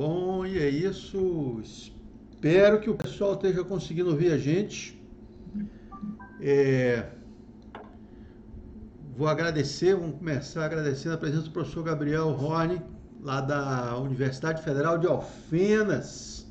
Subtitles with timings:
[0.00, 1.60] Bom, e é isso.
[1.62, 4.98] Espero que o pessoal esteja conseguindo ouvir a gente.
[6.40, 7.04] É...
[9.14, 12.80] Vou agradecer, vamos começar agradecendo a presença do professor Gabriel Horne,
[13.20, 16.50] lá da Universidade Federal de Alfenas.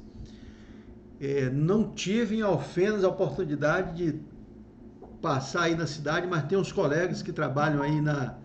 [1.20, 4.20] É, não tive em Alfenas a oportunidade de
[5.24, 8.38] passar aí na cidade, mas tem uns colegas que trabalham aí na,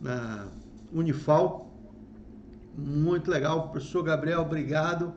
[0.00, 0.48] na
[0.90, 1.67] Unifal.
[2.78, 3.70] Muito legal.
[3.70, 5.12] Professor Gabriel, obrigado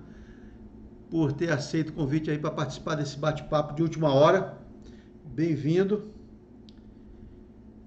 [1.12, 4.58] por ter aceito o convite aí para participar desse bate-papo de última hora.
[5.24, 6.12] Bem-vindo.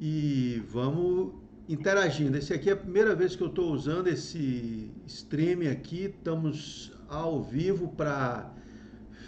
[0.01, 1.33] E vamos
[1.69, 2.39] interagindo.
[2.39, 6.05] Esse aqui é a primeira vez que eu estou usando esse stream aqui.
[6.05, 8.55] Estamos ao vivo para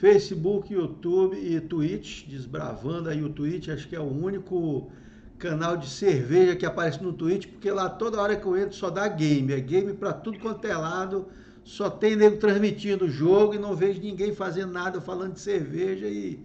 [0.00, 3.68] Facebook, YouTube e Twitch, desbravando aí o Twitch.
[3.68, 4.92] Acho que é o único
[5.38, 8.90] canal de cerveja que aparece no Twitch, porque lá toda hora que eu entro só
[8.90, 9.52] dá game.
[9.52, 11.26] É game para tudo quanto é lado.
[11.62, 16.06] Só tem nego transmitindo o jogo e não vejo ninguém fazendo nada falando de cerveja.
[16.06, 16.38] E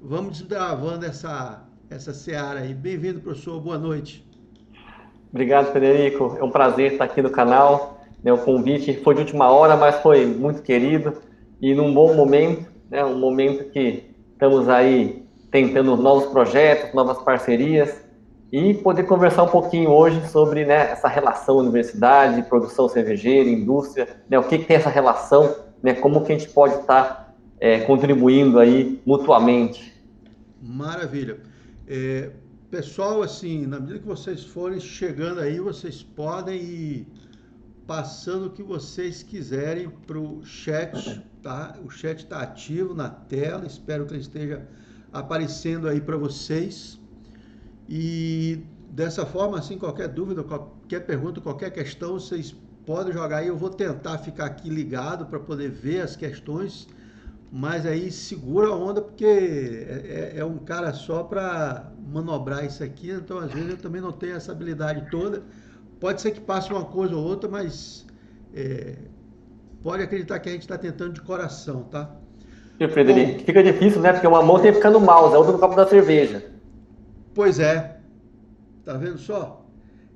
[0.00, 2.74] vamos desbravando essa, essa seara aí.
[2.74, 3.60] Bem-vindo, professor.
[3.60, 4.26] Boa noite.
[5.30, 6.36] Obrigado, Federico.
[6.38, 8.04] É um prazer estar aqui no canal.
[8.24, 11.14] O convite foi de última hora, mas foi muito querido
[11.60, 18.03] e num bom momento, né, um momento que estamos aí tentando novos projetos, novas parcerias
[18.56, 24.38] e poder conversar um pouquinho hoje sobre né, essa relação universidade, produção cervejeira, indústria, né,
[24.38, 28.60] o que, que, tem essa relação, né, como que a gente pode estar é, contribuindo
[28.60, 29.92] aí mutuamente.
[30.62, 31.40] Maravilha.
[31.88, 32.30] É,
[32.70, 37.06] Pessoal, assim, na medida que vocês forem chegando aí, vocês podem ir
[37.86, 41.78] passando o que vocês quiserem para o chat, tá?
[41.84, 44.66] O chat está ativo na tela, espero que ele esteja
[45.12, 47.00] aparecendo aí para vocês.
[47.88, 48.60] E
[48.90, 52.54] dessa forma, assim, qualquer dúvida, qualquer pergunta, qualquer questão, vocês
[52.86, 53.48] podem jogar aí.
[53.48, 56.86] Eu vou tentar ficar aqui ligado para poder ver as questões
[57.56, 62.82] mas aí segura a onda porque é, é, é um cara só para manobrar isso
[62.82, 65.40] aqui, então às vezes eu também não tenho essa habilidade toda.
[66.00, 68.04] Pode ser que passe uma coisa ou outra, mas
[68.52, 68.96] é,
[69.84, 72.10] pode acreditar que a gente está tentando de coração, tá?
[72.80, 74.12] E Frederico, Bom, fica difícil, né?
[74.12, 76.53] Porque uma mão tem que ficar no mouse, a outra no copo da cerveja.
[77.34, 78.00] Pois é.
[78.84, 79.66] Tá vendo só?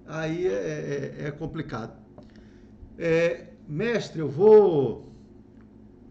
[0.06, 1.92] Aí é, é, é complicado.
[2.98, 5.12] É, mestre, eu vou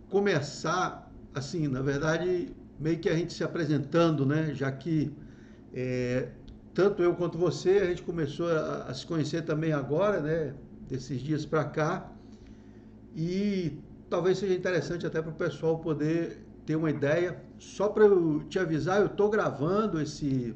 [0.10, 4.54] começar assim, na verdade, meio que a gente se apresentando, né?
[4.54, 5.14] Já que
[5.74, 6.30] é,
[6.74, 10.54] tanto eu quanto você, a gente começou a, a se conhecer também agora, né?
[10.90, 12.12] Desses dias para cá.
[13.16, 13.80] E
[14.10, 17.42] talvez seja interessante até para o pessoal poder ter uma ideia.
[17.60, 20.54] Só para eu te avisar, eu estou gravando esse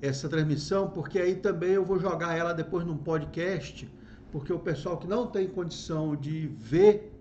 [0.00, 3.88] essa transmissão, porque aí também eu vou jogar ela depois num podcast,
[4.32, 7.12] porque o pessoal que não tem condição de ver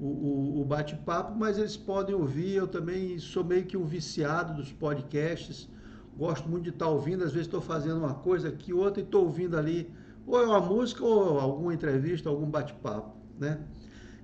[0.00, 2.54] o, o, o bate-papo, mas eles podem ouvir.
[2.54, 5.68] Eu também sou meio que um viciado dos podcasts.
[6.16, 7.24] Gosto muito de estar ouvindo.
[7.24, 9.92] Às vezes estou fazendo uma coisa aqui, outra, e estou ouvindo ali,
[10.26, 13.60] ou é uma música, ou alguma entrevista, algum bate-papo, né?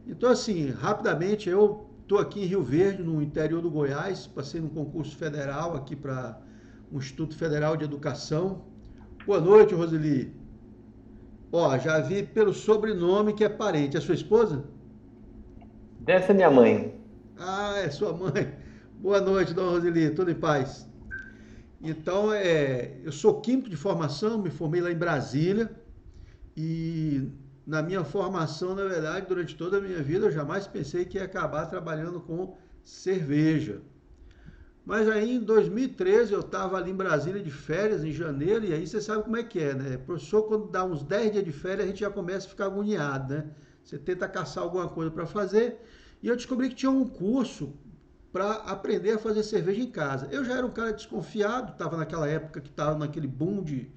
[0.06, 4.68] Então, assim, rapidamente, eu estou aqui em Rio Verde, no interior do Goiás, passei num
[4.68, 6.38] concurso federal aqui para
[6.94, 8.66] um Instituto Federal de Educação.
[9.26, 10.32] Boa noite, Roseli.
[11.50, 13.96] Ó, já vi pelo sobrenome que é parente.
[13.96, 14.62] É sua esposa?
[15.98, 16.94] Dessa é minha mãe.
[17.36, 18.54] Ah, é sua mãe.
[19.00, 20.88] Boa noite, dona Roseli, tudo em paz.
[21.82, 25.68] Então, é, eu sou químico de formação, me formei lá em Brasília
[26.56, 27.28] e
[27.66, 31.24] na minha formação, na verdade, durante toda a minha vida, eu jamais pensei que ia
[31.24, 33.82] acabar trabalhando com cerveja.
[34.84, 38.86] Mas aí em 2013 eu estava ali em Brasília de férias, em janeiro, e aí
[38.86, 39.96] você sabe como é que é, né?
[39.96, 42.66] O professor, quando dá uns 10 dias de férias, a gente já começa a ficar
[42.66, 43.50] agoniado, né?
[43.82, 45.80] Você tenta caçar alguma coisa para fazer.
[46.22, 47.74] E eu descobri que tinha um curso
[48.30, 50.28] para aprender a fazer cerveja em casa.
[50.30, 53.90] Eu já era um cara desconfiado, estava naquela época que estava naquele boom de,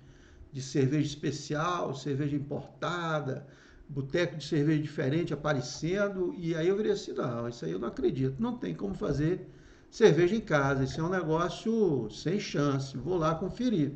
[0.52, 3.46] de cerveja especial, cerveja importada,
[3.90, 6.34] boteco de cerveja diferente aparecendo.
[6.38, 8.42] E aí eu virei assim: não, isso aí eu não acredito.
[8.42, 9.50] Não tem como fazer
[9.90, 10.84] cerveja em casa.
[10.84, 12.98] Isso é um negócio sem chance.
[12.98, 13.94] Vou lá conferir.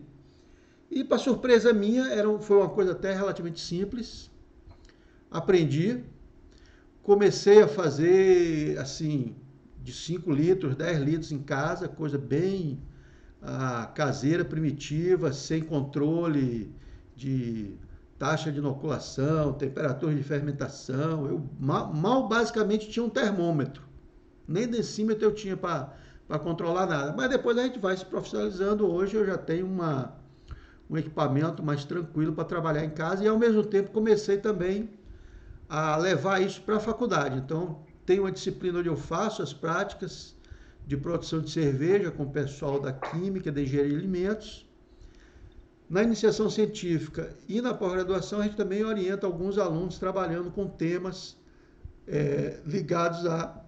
[0.90, 4.32] E para surpresa minha, era, foi uma coisa até relativamente simples
[5.32, 6.04] aprendi,
[7.02, 9.34] comecei a fazer assim,
[9.82, 12.82] de 5 litros, 10 litros em casa, coisa bem
[13.42, 16.76] ah, caseira, primitiva, sem controle
[17.16, 17.74] de
[18.20, 21.26] taxa de inoculação, temperatura de fermentação.
[21.26, 23.90] Eu mal, mal basicamente tinha um termômetro.
[24.52, 27.14] Nem decímetro eu tinha para controlar nada.
[27.16, 28.86] Mas depois a gente vai se profissionalizando.
[28.86, 30.14] Hoje eu já tenho uma,
[30.90, 34.90] um equipamento mais tranquilo para trabalhar em casa e ao mesmo tempo comecei também
[35.70, 37.38] a levar isso para a faculdade.
[37.38, 40.36] Então, tem uma disciplina onde eu faço as práticas
[40.86, 44.68] de produção de cerveja com o pessoal da Química, da Engenharia de Alimentos.
[45.90, 51.38] Na iniciação científica e na pós-graduação, a gente também orienta alguns alunos trabalhando com temas
[52.08, 53.62] é, ligados à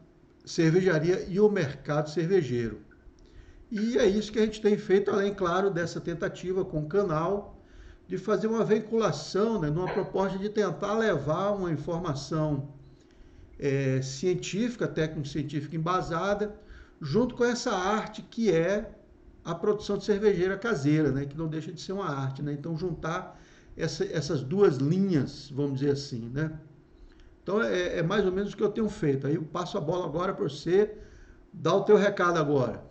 [0.45, 2.81] cervejaria e o mercado cervejeiro.
[3.71, 7.57] E é isso que a gente tem feito, além, claro, dessa tentativa com o canal
[8.07, 12.69] de fazer uma veiculação, né, numa proposta de tentar levar uma informação
[13.57, 16.55] é, científica, técnico-científica embasada,
[17.01, 18.91] junto com essa arte que é
[19.43, 22.41] a produção de cervejeira caseira, né, que não deixa de ser uma arte.
[22.41, 22.53] Né?
[22.53, 23.39] Então, juntar
[23.75, 26.29] essa, essas duas linhas, vamos dizer assim.
[26.29, 26.51] Né?
[27.43, 29.27] Então, é, é mais ou menos o que eu tenho feito.
[29.27, 30.89] Aí eu passo a bola agora para você
[31.51, 32.81] dar o teu recado agora.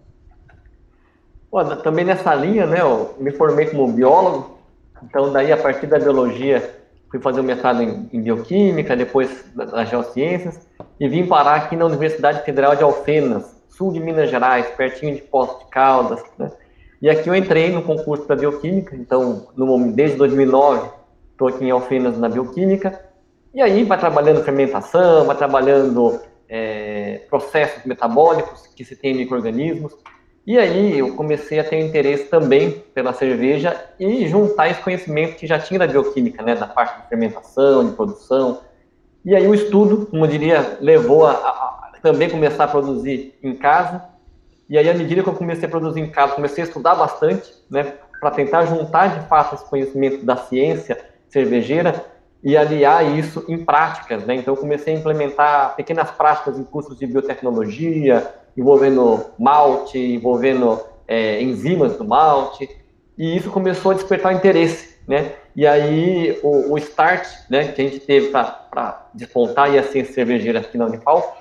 [1.82, 4.58] também nessa linha, né, eu me formei como biólogo,
[5.02, 6.78] então, daí, a partir da biologia,
[7.10, 10.60] fui fazer o um mestrado em, em, bioquímica, depois nas geociências,
[11.00, 15.22] e vim parar aqui na Universidade Federal de Alfenas, sul de Minas Gerais, pertinho de
[15.22, 16.52] Poços de Caldas, né?
[17.00, 20.88] E aqui eu entrei no concurso para bioquímica, então, no, desde 2009,
[21.32, 23.11] estou aqui em Alfenas na bioquímica,
[23.54, 29.92] e aí vai trabalhando fermentação, vai trabalhando é, processos metabólicos que se tem em micro-organismos,
[30.44, 35.46] e aí eu comecei a ter interesse também pela cerveja e juntar esse conhecimento que
[35.46, 38.60] já tinha da bioquímica, né, da parte de fermentação, de produção.
[39.24, 43.38] E aí o estudo, como eu diria, levou a, a, a também começar a produzir
[43.40, 44.02] em casa.
[44.68, 47.52] E aí à medida que eu comecei a produzir em casa, comecei a estudar bastante,
[47.70, 52.04] né, para tentar juntar de fato esse conhecimento da ciência cervejeira
[52.42, 54.34] e aliar isso em práticas, né?
[54.34, 61.96] Então comecei a implementar pequenas práticas em cursos de biotecnologia, envolvendo malte, envolvendo é, enzimas
[61.96, 62.68] do malte,
[63.16, 65.32] e isso começou a despertar interesse, né?
[65.54, 70.14] E aí o, o start, né, que a gente teve para despontar e a ciência
[70.14, 71.36] cervejeira aqui na Unifal,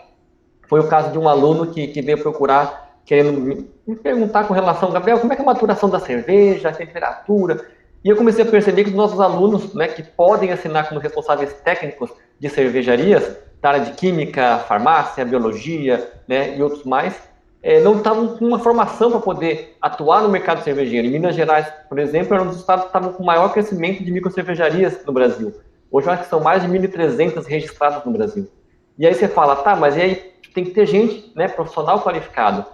[0.68, 4.53] foi o caso de um aluno que, que veio procurar, querendo me, me perguntar com
[4.53, 7.65] relação, Gabriel, como é que é a maturação da cerveja, a temperatura,
[8.03, 11.53] e eu comecei a perceber que os nossos alunos, né, que podem assinar como responsáveis
[11.63, 12.09] técnicos
[12.39, 17.15] de cervejarias, da área de química, farmácia, biologia, né, e outros mais,
[17.62, 21.07] é, não estavam com uma formação para poder atuar no mercado cervejeiro.
[21.07, 24.12] Em Minas Gerais, por exemplo, era um dos estados que estavam com maior crescimento de
[24.12, 25.53] microcervejarias no Brasil.
[25.92, 28.50] Hoje, eu acho que são mais de 1.300 registradas no Brasil.
[28.98, 32.65] E aí você fala, tá, mas e aí tem que ter gente, né, profissional qualificado.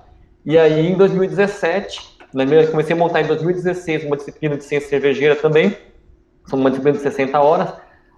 [0.46, 4.90] E aí, em 2017, né, eu comecei a montar em 2016 uma disciplina de ciência
[4.90, 5.78] cervejeira também,
[6.52, 7.74] uma disciplina de 60 horas,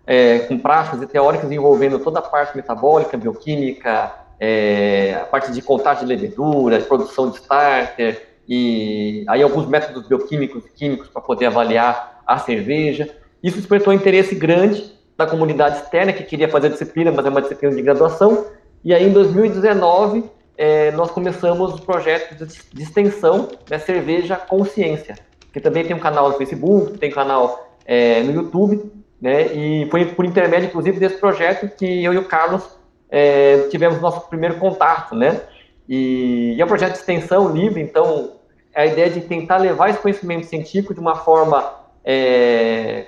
[0.06, 5.62] é, com práticas e teóricas envolvendo toda a parte metabólica, bioquímica, é, a parte de
[5.62, 11.46] contagem de levedura, produção de starter, e aí alguns métodos bioquímicos e químicos para poder
[11.46, 13.08] avaliar a cerveja.
[13.44, 17.42] Isso despertou um interesse grande da comunidade externa que queria fazer disciplina, mas é uma
[17.42, 18.48] disciplina de graduação.
[18.84, 20.24] E aí, em 2019,
[20.60, 25.16] é, nós começamos o projeto de, extensão da Cerveja Consciência,
[25.54, 28.92] que também tem um canal no Facebook, tem um canal é, no YouTube,
[29.22, 29.54] né?
[29.54, 32.78] E foi por intermédio, inclusive, desse projeto que eu e o Carlos
[33.10, 35.40] é, tivemos nosso primeiro contato, né?
[35.88, 38.34] E, e é um projeto de extensão livre, então
[38.76, 41.74] é a ideia de tentar levar esse conhecimento científico de uma forma
[42.04, 43.08] é,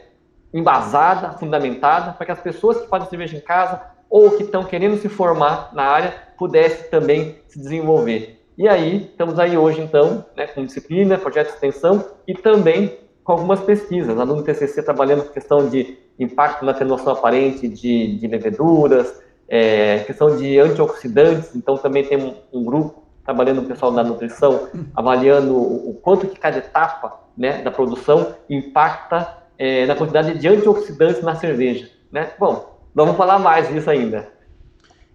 [0.53, 3.81] embasada, fundamentada, para que as pessoas que fazem cerveja em casa
[4.12, 8.41] ou que estão querendo se formar na área pudessem também se desenvolver.
[8.58, 13.32] E aí, estamos aí hoje, então, né, com disciplina, projeto de extensão e também com
[13.32, 14.20] algumas pesquisas.
[14.20, 20.00] Aluno do TCC trabalhando com questão de impacto na atenuação aparente de, de leveduras, é,
[20.00, 24.68] questão de antioxidantes, então também tem um, um, grupo trabalhando com o pessoal da nutrição,
[24.96, 30.48] avaliando o, o quanto que cada etapa né, da produção impacta é, na quantidade de
[30.48, 31.89] antioxidantes na cerveja.
[32.12, 32.32] Né?
[32.38, 34.31] Bom, vamos falar mais disso ainda.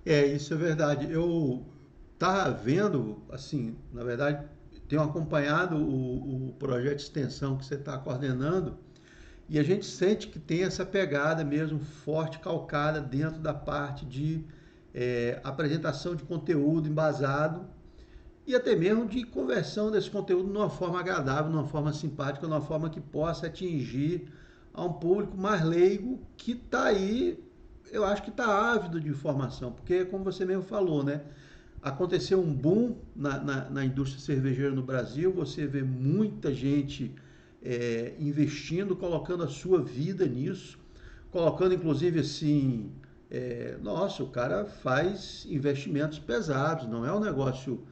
[0.05, 1.11] É, isso é verdade.
[1.11, 1.65] Eu
[2.15, 4.47] estava vendo, assim, na verdade,
[4.89, 8.79] tenho acompanhado o, o projeto de extensão que você está coordenando
[9.49, 14.45] e a gente sente que tem essa pegada mesmo forte, calcada dentro da parte de
[14.93, 17.67] é, apresentação de conteúdo embasado
[18.47, 22.91] e até mesmo de conversão desse conteúdo numa forma agradável, numa forma simpática, numa forma
[22.91, 24.33] que possa atingir
[24.73, 27.45] a um público mais leigo que está aí,
[27.91, 31.23] eu acho que está ávido de informação, porque como você mesmo falou, né?
[31.87, 37.15] aconteceu um boom na, na, na, indústria cervejeira no Brasil, você vê muita gente
[37.63, 40.79] é, investindo, colocando a sua vida nisso,
[41.31, 42.91] colocando inclusive assim,
[43.31, 47.87] é, nossa, o cara faz investimentos pesados, não é um negócio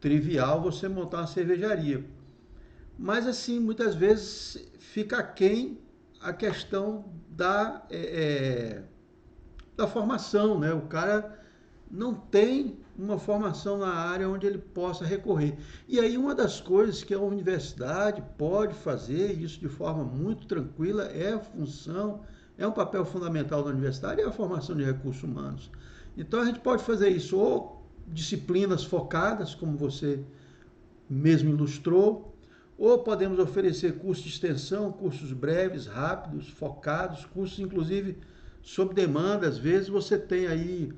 [0.00, 2.04] trivial você montar uma cervejaria.
[2.98, 5.78] Mas assim, muitas vezes fica quem
[6.20, 8.97] a questão da é, é
[9.78, 10.74] da formação, né?
[10.74, 11.38] O cara
[11.88, 15.56] não tem uma formação na área onde ele possa recorrer.
[15.86, 21.04] E aí uma das coisas que a universidade pode fazer, isso de forma muito tranquila,
[21.04, 22.22] é a função,
[22.58, 25.70] é um papel fundamental da universidade, é a formação de recursos humanos.
[26.16, 30.24] Então a gente pode fazer isso ou disciplinas focadas, como você
[31.08, 32.34] mesmo ilustrou,
[32.76, 38.18] ou podemos oferecer cursos de extensão, cursos breves, rápidos, focados, cursos inclusive
[38.68, 39.48] sob demanda.
[39.48, 40.92] Às vezes você tem aí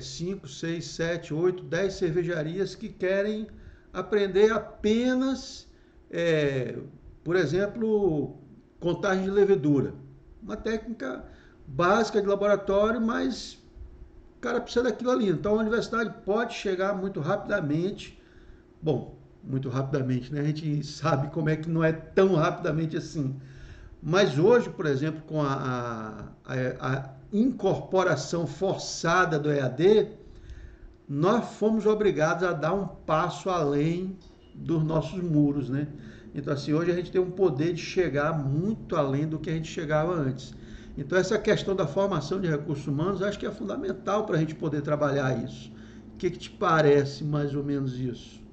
[0.00, 3.46] 5, 6, 7, 8, 10 cervejarias que querem
[3.92, 5.68] aprender apenas,
[6.10, 6.78] é,
[7.22, 8.38] por exemplo,
[8.80, 9.94] contagem de levedura.
[10.42, 11.24] Uma técnica
[11.66, 13.58] básica de laboratório, mas
[14.38, 15.28] o cara precisa daquilo ali.
[15.28, 18.18] Então a universidade pode chegar muito rapidamente.
[18.80, 20.40] Bom, muito rapidamente, né?
[20.40, 23.38] A gente sabe como é que não é tão rapidamente assim.
[24.06, 30.10] Mas hoje, por exemplo, com a, a, a incorporação forçada do EAD,
[31.08, 34.18] nós fomos obrigados a dar um passo além
[34.54, 35.88] dos nossos muros, né?
[36.34, 39.54] Então, assim, hoje a gente tem um poder de chegar muito além do que a
[39.54, 40.52] gente chegava antes.
[40.98, 44.54] Então, essa questão da formação de recursos humanos, acho que é fundamental para a gente
[44.54, 45.72] poder trabalhar isso.
[46.12, 48.44] O que, que, te parece mais ou menos isso?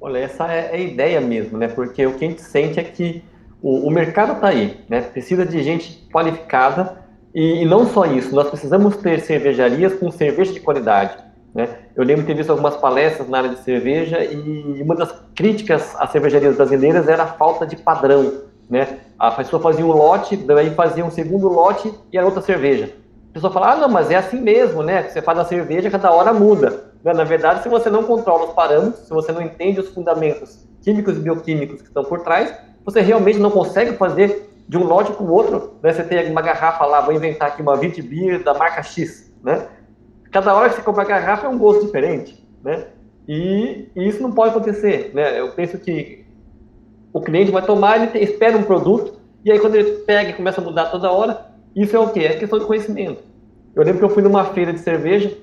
[0.00, 1.68] Olha, essa é a ideia mesmo, né?
[1.68, 3.22] Porque o que a gente sente é que
[3.62, 5.00] o, o mercado está aí, né?
[5.00, 6.98] Precisa de gente qualificada
[7.34, 11.16] e, e, não só isso, nós precisamos ter cervejarias com cerveja de qualidade.
[11.54, 11.68] Né?
[11.96, 15.94] Eu lembro de ter visto algumas palestras na área de cerveja e uma das críticas
[15.98, 18.32] às cervejarias brasileiras era a falta de padrão.
[18.68, 18.98] Né?
[19.18, 22.92] A pessoa fazia um lote, daí fazia um segundo lote e era outra cerveja.
[23.30, 25.04] A pessoa fala, ah, não, mas é assim mesmo, né?
[25.04, 26.90] Você faz a cerveja, cada hora muda.
[27.04, 31.16] Na verdade, se você não controla os parâmetros, se você não entende os fundamentos químicos
[31.16, 32.52] e bioquímicos que estão por trás,
[32.84, 35.92] você realmente não consegue fazer de um lote para o outro, né?
[35.92, 39.66] Você tem uma garrafa lá, vou inventar aqui uma Vit Beer da marca X, né?
[40.30, 42.86] Cada hora que você compra a garrafa é um gosto diferente, né?
[43.26, 45.40] E, e, isso não pode acontecer, né?
[45.40, 46.24] Eu penso que
[47.12, 50.34] o cliente vai tomar, ele tem, espera um produto, e aí quando ele pega e
[50.34, 52.20] começa a mudar toda hora, isso é o quê?
[52.20, 53.22] É questão de conhecimento.
[53.74, 55.36] Eu lembro que eu fui numa feira de cerveja,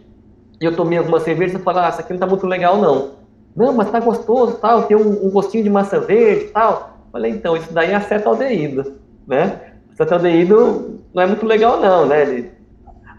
[0.60, 3.12] e eu tomei algumas cervejas e falei, ah, essa aqui não tá muito legal não.
[3.56, 6.97] Não, mas tá gostoso, tal, tem um, um gostinho de maçã verde, tal.
[7.12, 8.98] Falei, então, isso daí é acetaldeído
[9.28, 9.60] né?
[9.92, 12.22] O cetaldeído não é muito legal não, né?
[12.22, 12.52] Ele,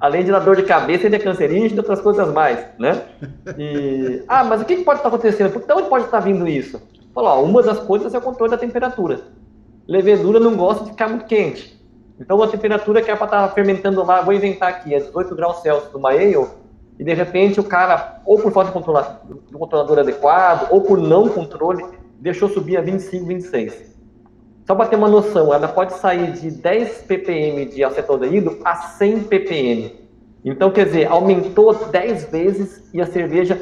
[0.00, 3.02] além de dar dor de cabeça, ele é cancerígeno e outras coisas mais, né?
[3.58, 5.52] E, ah, mas o que pode estar acontecendo?
[5.52, 6.80] Por onde pode estar vindo isso?
[7.14, 9.20] Falou, uma das coisas é o controle da temperatura.
[9.86, 11.76] Levedura não gosta de ficar muito quente.
[12.20, 15.62] Então, a temperatura que é para estar fermentando lá, vou inventar aqui, é 18 graus
[15.62, 16.36] Celsius numa ale,
[16.98, 21.84] e de repente o cara, ou por falta de controlador adequado, ou por não controle,
[22.18, 23.88] deixou subir a 25, 26.
[24.66, 29.20] Só para ter uma noção, ela pode sair de 10 ppm de acetaldeído a 100
[29.20, 29.92] ppm.
[30.44, 33.58] Então, quer dizer, aumentou 10 vezes e a cerveja,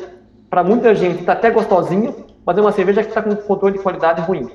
[0.51, 3.83] para muita gente, está até gostosinha, mas é uma cerveja que está com controle de
[3.83, 4.51] qualidade ruim.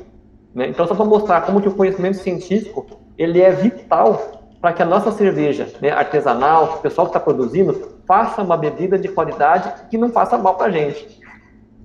[0.53, 0.67] Né?
[0.67, 2.85] Então, só para mostrar como que o conhecimento científico
[3.17, 7.97] ele é vital para que a nossa cerveja né, artesanal, o pessoal que está produzindo,
[8.05, 11.19] faça uma bebida de qualidade que não faça mal para a gente.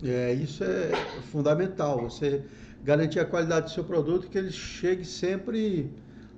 [0.03, 0.91] É, isso é
[1.31, 2.03] fundamental.
[2.03, 2.45] Você
[2.83, 5.91] garantir a qualidade do seu produto, que ele chegue sempre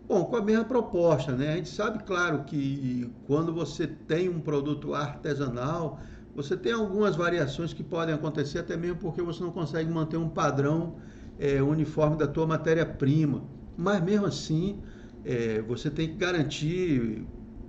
[0.07, 1.53] bom, com a mesma proposta, né?
[1.53, 6.01] A gente sabe, claro, que quando você tem um produto artesanal,
[6.35, 10.29] você tem algumas variações que podem acontecer, até mesmo porque você não consegue manter um
[10.29, 10.97] padrão
[11.39, 13.43] é, uniforme da tua matéria-prima.
[13.77, 14.81] Mas mesmo assim,
[15.25, 17.27] é, você tem que garantir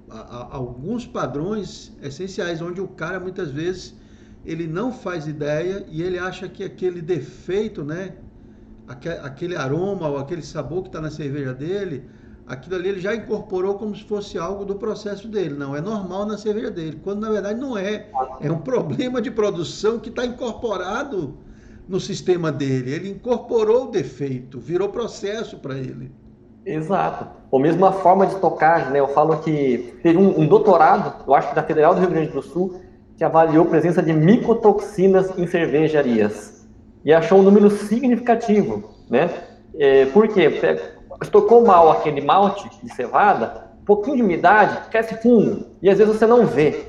[0.09, 3.95] a, a, alguns padrões essenciais, onde o cara muitas vezes
[4.45, 8.13] ele não faz ideia e ele acha que aquele defeito, né,
[8.87, 12.03] aquele aroma ou aquele sabor que está na cerveja dele,
[12.47, 15.53] aquilo ali ele já incorporou como se fosse algo do processo dele.
[15.53, 18.07] Não, é normal na cerveja dele, quando na verdade não é.
[18.41, 21.37] É um problema de produção que está incorporado
[21.87, 22.91] no sistema dele.
[22.91, 26.11] Ele incorporou o defeito, virou processo para ele.
[26.65, 27.27] Exato.
[27.51, 28.99] Ou mesmo a forma de tocar, né?
[28.99, 32.31] Eu falo que teve um, um doutorado, eu acho que da Federal do Rio Grande
[32.31, 32.81] do Sul,
[33.19, 36.65] que avaliou a presença de micotoxinas em cervejarias
[37.03, 39.29] e achou um número significativo, né?
[39.77, 40.49] É, por quê?
[41.21, 46.15] Estocou mal aquele malte de cevada, um pouquinho de umidade, cresce fungo, e às vezes
[46.15, 46.85] você não vê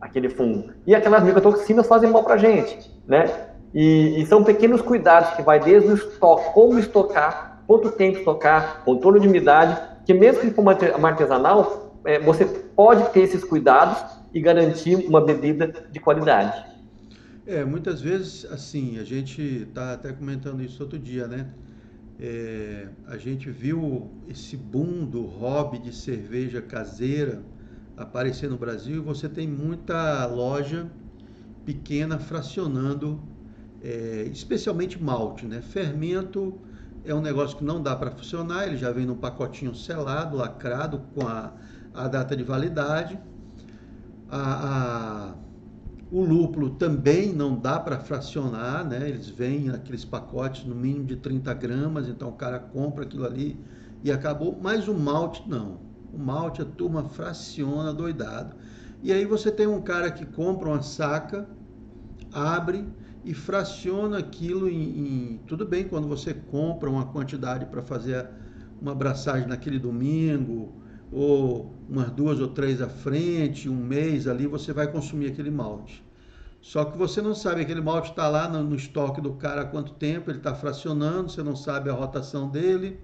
[0.00, 0.70] aquele fungo.
[0.86, 3.28] E aquelas micotoxinas fazem mal para a gente, né?
[3.74, 8.82] E, e, são pequenos cuidados que vai desde o estoque, como estocar, quanto tempo estocar,
[8.84, 14.21] controle de umidade, que mesmo que for uma artesanal, é, você pode ter esses cuidados
[14.34, 16.72] e garantir uma bebida de qualidade.
[17.46, 21.50] É, muitas vezes, assim, a gente está até comentando isso outro dia, né?
[22.20, 27.42] É, a gente viu esse boom do hobby de cerveja caseira
[27.96, 30.90] aparecer no Brasil e você tem muita loja
[31.64, 33.20] pequena fracionando,
[33.82, 35.60] é, especialmente malte, né?
[35.60, 36.60] Fermento
[37.04, 41.02] é um negócio que não dá para funcionar, ele já vem num pacotinho selado, lacrado
[41.14, 41.52] com a,
[41.92, 43.18] a data de validade.
[44.34, 45.34] A, a,
[46.10, 49.06] o lúpulo também não dá para fracionar, né?
[49.06, 53.60] Eles vêm aqueles pacotes no mínimo de 30 gramas, então o cara compra aquilo ali
[54.02, 54.58] e acabou.
[54.58, 55.80] Mas o malte não.
[56.14, 58.56] O malte a turma fraciona doidado.
[59.02, 61.46] E aí você tem um cara que compra uma saca,
[62.32, 62.86] abre
[63.22, 68.26] e fraciona aquilo em, em tudo bem quando você compra uma quantidade para fazer
[68.80, 70.81] uma abraçagem naquele domingo
[71.12, 76.02] ou umas duas ou três à frente, um mês ali, você vai consumir aquele malte.
[76.60, 79.64] Só que você não sabe, aquele malte está lá no, no, estoque do cara há
[79.64, 82.98] quanto tempo, ele está fracionando, você não sabe a rotação dele.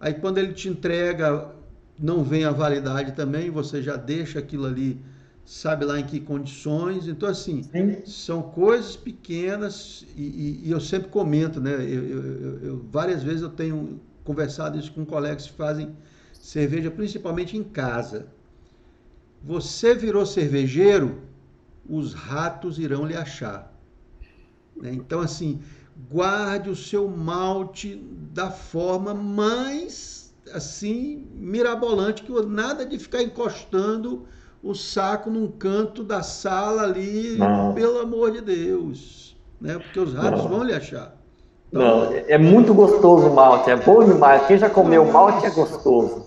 [0.00, 1.52] Aí quando ele te entrega,
[1.98, 5.00] não vem a validade também, você já deixa aquilo ali,
[5.44, 7.06] sabe lá em que condições.
[7.06, 8.04] Então, assim, Sim.
[8.04, 11.74] são coisas pequenas e, e, e, eu sempre comento, né?
[11.74, 15.94] Eu, eu, eu, várias vezes eu tenho conversado isso com colegas que fazem
[16.42, 18.26] cerveja, principalmente em casa.
[19.44, 21.22] Você virou cervejeiro,
[21.88, 23.72] os ratos irão lhe achar.
[24.76, 24.90] Né?
[24.92, 25.60] Então, assim,
[26.10, 27.94] guarde o seu malte
[28.32, 34.26] da forma mais, assim, mirabolante, que nada de ficar encostando
[34.60, 37.72] o saco num canto da sala ali, Não.
[37.72, 39.36] pelo amor de Deus.
[39.60, 39.78] Né?
[39.78, 40.48] Porque os ratos Não.
[40.48, 41.16] vão lhe achar.
[41.68, 44.44] Então, Não, é muito gostoso o malte, é bom demais.
[44.46, 46.21] Quem já comeu malte é gostoso.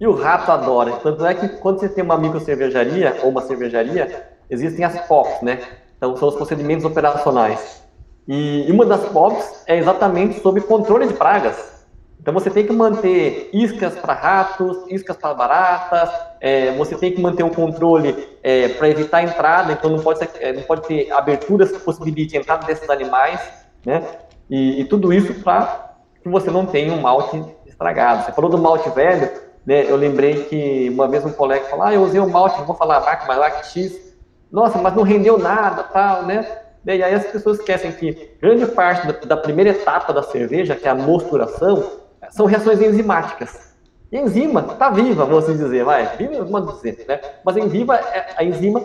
[0.00, 0.92] E o rato adora.
[1.02, 5.42] Tanto é que quando você tem uma micro cervejaria ou uma cervejaria, existem as POPs,
[5.42, 5.60] né?
[5.96, 7.82] Então são os procedimentos operacionais.
[8.28, 11.76] E uma das POPs é exatamente sobre controle de pragas.
[12.20, 17.20] Então você tem que manter iscas para ratos, iscas para baratas, é, você tem que
[17.20, 20.82] manter o controle é, para evitar a entrada, então não pode, ser, é, não pode
[20.88, 23.40] ter aberturas que possibilitem a entrada desses animais,
[23.84, 24.02] né?
[24.50, 28.24] E, e tudo isso para que você não tenha um malte estragado.
[28.24, 29.30] Você falou do malte velho,
[29.66, 32.76] né, eu lembrei que uma vez um colega falou, ah, eu usei o malte, vou
[32.76, 34.14] falar a marca, mas X,
[34.50, 36.46] nossa, mas não rendeu nada, tal, né?
[36.84, 40.90] E aí as pessoas esquecem que grande parte da, primeira etapa da cerveja, que é
[40.90, 41.84] a mosturação,
[42.30, 43.74] são reações enzimáticas.
[44.12, 47.20] E a enzima está viva, vamos assim dizer, vai, viva, vamos dizer, né?
[47.44, 48.80] Mas a enzima, é, a enzima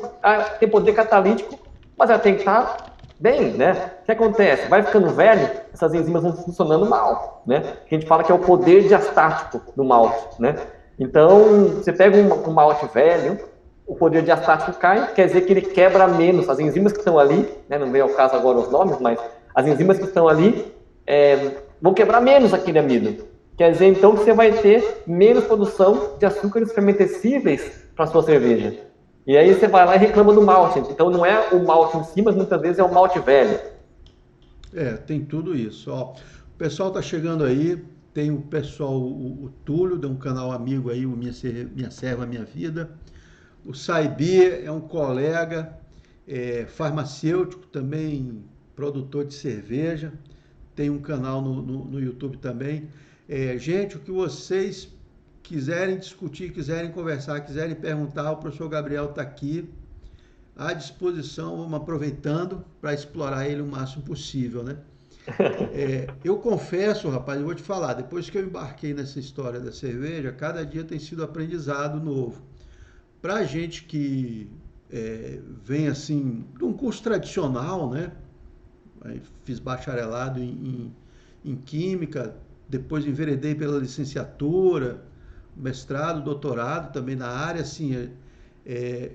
[0.60, 1.60] tem poder catalítico,
[1.96, 2.86] mas ela tem que estar tá
[3.22, 3.92] bem, né?
[4.02, 4.68] O que acontece?
[4.68, 7.64] Vai ficando velho, essas enzimas vão funcionando mal, né?
[7.86, 10.56] A gente fala que é o poder diastático do malte, né?
[11.00, 13.40] Então, você pega um, um malte velho,
[13.86, 16.50] o poder diastático cai, quer dizer que ele quebra menos.
[16.50, 19.20] As enzimas que estão ali, né, não vem ao caso agora os nomes, mas
[19.54, 20.74] as enzimas que estão ali
[21.06, 23.26] é, vão quebrar menos aquele amido.
[23.58, 28.91] Quer dizer, então, que você vai ter menos produção de açúcares fermentescíveis para sua cerveja.
[29.26, 30.80] E aí você vai lá e reclama do malte.
[30.80, 33.60] Então não é o malte em cima, muitas vezes é o malte velho.
[34.74, 35.92] É, tem tudo isso.
[35.92, 37.84] Ó, o pessoal está chegando aí.
[38.14, 41.34] Tem o pessoal, o, o Túlio, de um canal amigo aí, o Minha,
[41.74, 42.90] Minha Serva Minha Vida.
[43.66, 45.78] O Saibi é um colega
[46.28, 48.44] é, farmacêutico, também
[48.76, 50.12] produtor de cerveja.
[50.76, 52.90] Tem um canal no, no, no YouTube também.
[53.30, 54.90] É, gente, o que vocês
[55.52, 59.70] quiserem discutir, quiserem conversar, quiserem perguntar, o professor Gabriel está aqui
[60.56, 64.78] à disposição, vamos aproveitando para explorar ele o máximo possível, né?
[65.74, 69.72] É, eu confesso, rapaz, eu vou te falar, depois que eu embarquei nessa história da
[69.72, 72.42] cerveja, cada dia tem sido aprendizado novo.
[73.22, 74.50] Para gente que
[74.90, 78.12] é, vem assim, de um curso tradicional, né?
[79.44, 80.96] Fiz bacharelado em, em,
[81.52, 82.36] em Química,
[82.68, 85.11] depois enveredei pela licenciatura,
[85.56, 88.10] mestrado, doutorado também na área, assim, é,
[88.66, 89.12] é,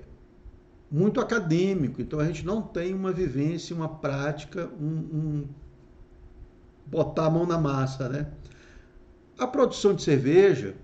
[0.89, 2.01] muito acadêmico.
[2.01, 5.47] Então a gente não tem uma vivência, uma prática, um, um
[6.85, 8.27] botar a mão na massa, né?
[9.37, 10.75] A produção de cerveja,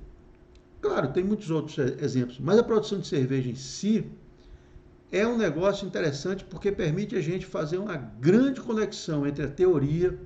[0.82, 4.12] claro, tem muitos outros exemplos, mas a produção de cerveja em si
[5.12, 10.20] é um negócio interessante porque permite a gente fazer uma grande conexão entre a teoria.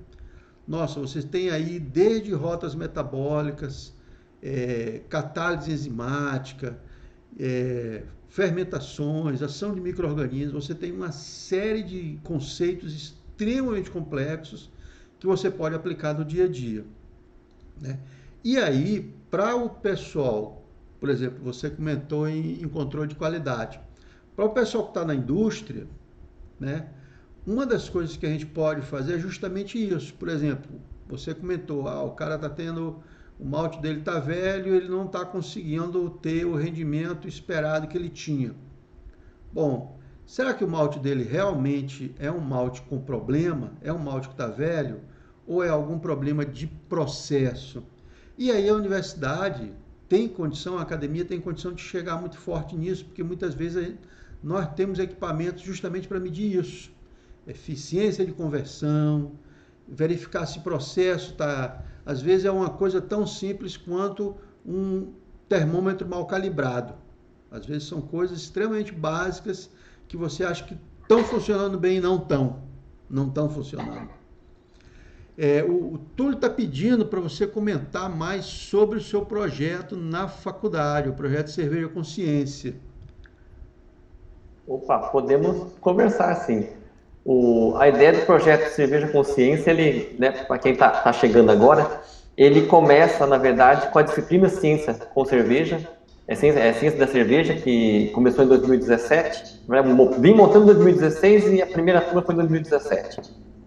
[0.68, 3.94] Nossa, vocês têm aí desde rotas metabólicas,
[4.42, 6.78] é, catálise enzimática,
[7.40, 14.70] é, fermentações, ação de micro-organismos, você tem uma série de conceitos extremamente complexos
[15.20, 16.86] que você pode aplicar no dia a dia.
[17.82, 18.00] Né?
[18.44, 20.64] E aí, para o pessoal,
[21.00, 23.80] por exemplo, você comentou em, em controle de qualidade.
[24.36, 25.88] Para o pessoal que está na indústria,
[26.60, 26.88] né,
[27.46, 30.14] uma das coisas que a gente pode fazer é justamente isso.
[30.14, 30.70] Por exemplo,
[31.08, 33.02] você comentou, ah, o cara está tendo
[33.40, 38.10] o malte dele está velho, ele não está conseguindo ter o rendimento esperado que ele
[38.10, 38.56] tinha.
[39.54, 43.74] Bom, será que o malte dele realmente é um malte com problema?
[43.82, 45.02] É um malte que está velho?
[45.46, 47.84] Ou é algum problema de processo?
[48.38, 49.72] E aí a universidade
[50.10, 53.96] tem condição, a academia tem condição de chegar muito forte nisso, porque muitas vezes
[54.42, 56.92] nós temos equipamentos justamente para medir isso.
[57.48, 59.34] Eficiência de conversão,
[59.88, 61.84] verificar se o processo está.
[62.08, 64.34] Às vezes é uma coisa tão simples quanto
[64.66, 65.12] um
[65.50, 66.94] termômetro mal calibrado.
[67.52, 69.70] Às vezes são coisas extremamente básicas
[70.08, 72.62] que você acha que estão funcionando bem e não estão.
[73.10, 74.10] Não estão funcionando.
[75.38, 80.30] É, o, o Túlio está pedindo para você comentar mais sobre o seu projeto na
[80.30, 82.74] faculdade, o projeto Cerveja Consciência.
[84.66, 86.70] Opa, podemos conversar sim.
[87.30, 91.86] O, a ideia do projeto Cerveja Consciência, ele, né, para quem está tá chegando agora,
[92.38, 95.86] ele começa, na verdade, com a disciplina Ciência com Cerveja,
[96.26, 99.84] é ciência, é ciência da cerveja, que começou em 2017, né,
[100.20, 103.20] vim montando em 2016 e a primeira turma foi em 2017.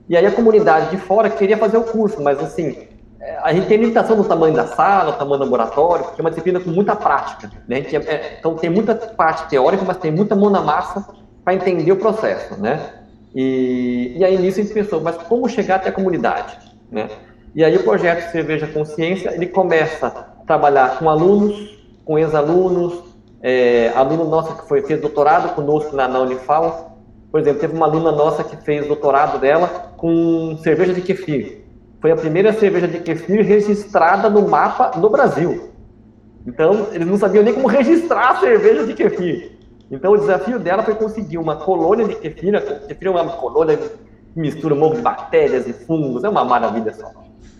[0.09, 2.89] E aí a comunidade de fora queria fazer o curso, mas assim,
[3.21, 6.25] é, a gente tem limitação no tamanho da sala, no tamanho do laboratório, porque é
[6.25, 7.51] uma disciplina com muita prática.
[7.69, 7.81] Né?
[7.81, 11.07] É, é, então tem muita parte teórica, mas tem muita mão na massa
[11.45, 12.59] para entender o processo.
[12.59, 13.00] Né?
[13.35, 16.59] E, e aí nisso a gente pensou, mas como chegar até a comunidade?
[16.91, 17.09] Né?
[17.55, 23.03] E aí o projeto Cerveja Consciência, ele começa a trabalhar com alunos, com ex-alunos,
[23.43, 26.91] é, aluno nosso que foi, fez doutorado conosco na, na Unifal,
[27.31, 31.61] por exemplo, teve uma aluna nossa que fez doutorado dela com cerveja de kefir.
[32.01, 35.71] Foi a primeira cerveja de kefir registrada no mapa no Brasil.
[36.47, 39.53] Então, eles não sabiam nem como registrar a cerveja de kefir.
[39.91, 42.53] Então, o desafio dela foi conseguir uma colônia de kefir.
[42.87, 43.91] Kefir é uma colônia que
[44.37, 47.11] mistura um monte de bactérias e fungos, é uma maravilha só.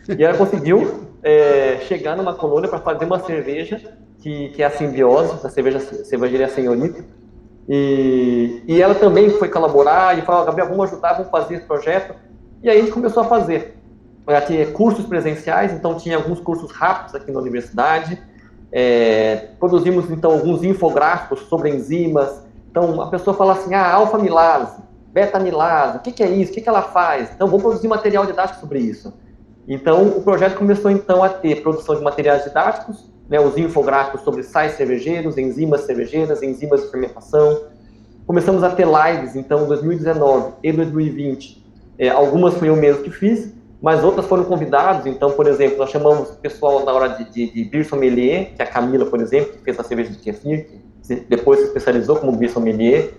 [0.09, 3.81] E ela conseguiu é, chegar numa colônia para fazer uma cerveja
[4.19, 7.05] que, que é a simbiose, da cerveja cervejaria senhorita,
[7.69, 12.15] e, e ela também foi colaborar e falou, Gabriel, vamos ajudar, vamos fazer esse projeto.
[12.63, 13.77] E aí a gente começou a fazer.
[14.27, 18.21] Ela tinha cursos presenciais, então tinha alguns cursos rápidos aqui na universidade.
[18.73, 22.43] É, produzimos então alguns infográficos sobre enzimas.
[22.71, 24.81] Então a pessoa fala assim, ah, alfa-milase,
[25.13, 27.31] beta-milase, o que, que, é isso, o que, que ela faz?
[27.35, 29.13] Então vamos produzir material didático sobre isso.
[29.67, 34.43] Então o projeto começou então a ter produção de materiais didáticos, né, os infográficos sobre
[34.43, 37.63] sais cervejeiros, enzimas cervejeiras, enzimas de fermentação.
[38.27, 41.65] Começamos a ter lives, então, em 2019 e 2020.
[41.99, 45.07] É, algumas fui eu mesmo que fiz, mas outras foram convidados.
[45.07, 48.63] Então, por exemplo, nós chamamos o pessoal na hora de, de, de beer sommelier, que
[48.63, 50.67] é a Camila, por exemplo, que fez a cerveja de kefir,
[51.03, 53.15] que depois se especializou como beer sommelier.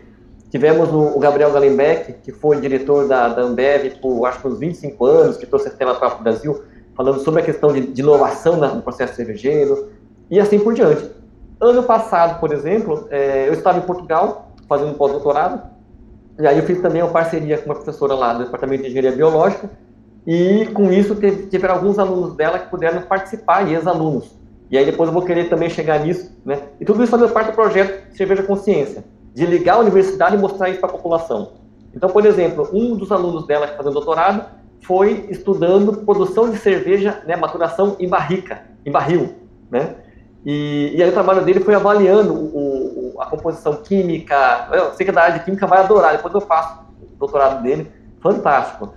[0.51, 4.59] Tivemos o, o Gabriel Galenbeck, que foi diretor da, da Ambev por, acho que uns
[4.59, 6.61] 25 anos, que trouxe a Stella para o Brasil,
[6.95, 9.89] falando sobre a questão de, de inovação no processo cervejeiro
[10.29, 11.09] e assim por diante.
[11.59, 15.61] Ano passado, por exemplo, é, eu estava em Portugal fazendo um pós-doutorado,
[16.39, 19.11] e aí eu fiz também uma parceria com uma professora lá do Departamento de Engenharia
[19.11, 19.69] Biológica,
[20.25, 24.39] e com isso teve, tiveram alguns alunos dela que puderam participar, e ex-alunos.
[24.69, 26.59] E aí depois eu vou querer também chegar nisso, né?
[26.79, 29.03] E tudo isso fazendo parte do projeto Cerveja Consciência,
[29.33, 31.53] de ligar a universidade e mostrar isso para a população.
[31.93, 34.45] Então, por exemplo, um dos alunos dela fazendo doutorado
[34.81, 39.35] foi estudando produção de cerveja, né, maturação em barrica, em barril,
[39.69, 39.95] né?
[40.45, 44.69] E, e aí o trabalho dele foi avaliando o, o, a composição química.
[44.71, 47.91] Eu sei que da área de química vai adorar, depois eu faço o doutorado dele,
[48.21, 48.93] fantástico.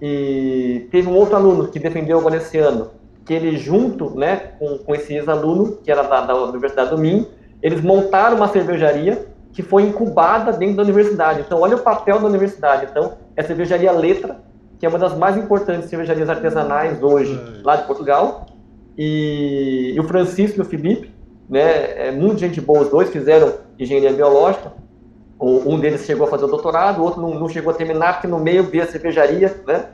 [0.00, 2.90] E teve um outro aluno que defendeu agora esse ano,
[3.24, 7.26] que ele junto né, com, com esse ex-aluno, que era da, da Universidade do Minho,
[7.62, 11.40] eles montaram uma cervejaria que foi incubada dentro da universidade.
[11.40, 12.86] Então, olha o papel da universidade.
[12.90, 14.40] Então, é a cervejaria Letra,
[14.78, 18.46] que é uma das mais importantes cervejarias artesanais hoje, lá de Portugal,
[18.96, 21.12] e, e o Francisco e o Felipe,
[21.48, 24.72] né, é muito gente boa, os dois fizeram engenharia biológica,
[25.40, 28.26] um deles chegou a fazer o doutorado, o outro não, não chegou a terminar, porque
[28.26, 29.86] no meio veio a cervejaria, né?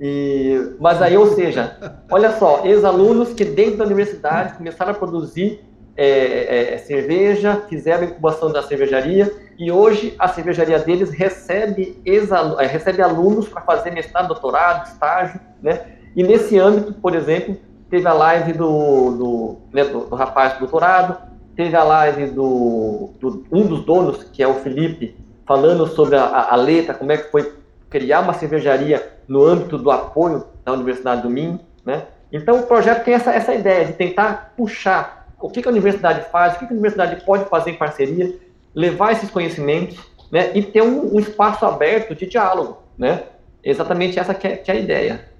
[0.00, 1.76] E, mas aí, ou seja,
[2.10, 5.64] olha só, ex-alunos que dentro da universidade começaram a produzir
[5.96, 12.00] é, é, é cerveja, fizeram a incubação da cervejaria e hoje a cervejaria deles recebe,
[12.04, 15.80] é, recebe alunos para fazer mestrado, doutorado, estágio, né?
[16.14, 17.56] E nesse âmbito, por exemplo,
[17.90, 21.18] teve a live do, do, né, do, do rapaz doutorado,
[21.56, 25.16] teve a live do, do, um dos donos, que é o Felipe,
[25.46, 27.54] falando sobre a, a, letra, como é que foi
[27.88, 32.06] criar uma cervejaria no âmbito do apoio da Universidade do Minho, né?
[32.30, 36.28] Então, o projeto tem essa, essa ideia de tentar puxar o que, que a universidade
[36.30, 38.36] faz, o que, que a universidade pode fazer em parceria,
[38.74, 39.98] levar esses conhecimentos,
[40.30, 40.50] né?
[40.54, 43.22] E ter um, um espaço aberto de diálogo, né?
[43.62, 45.36] Exatamente essa que é, que é a ideia.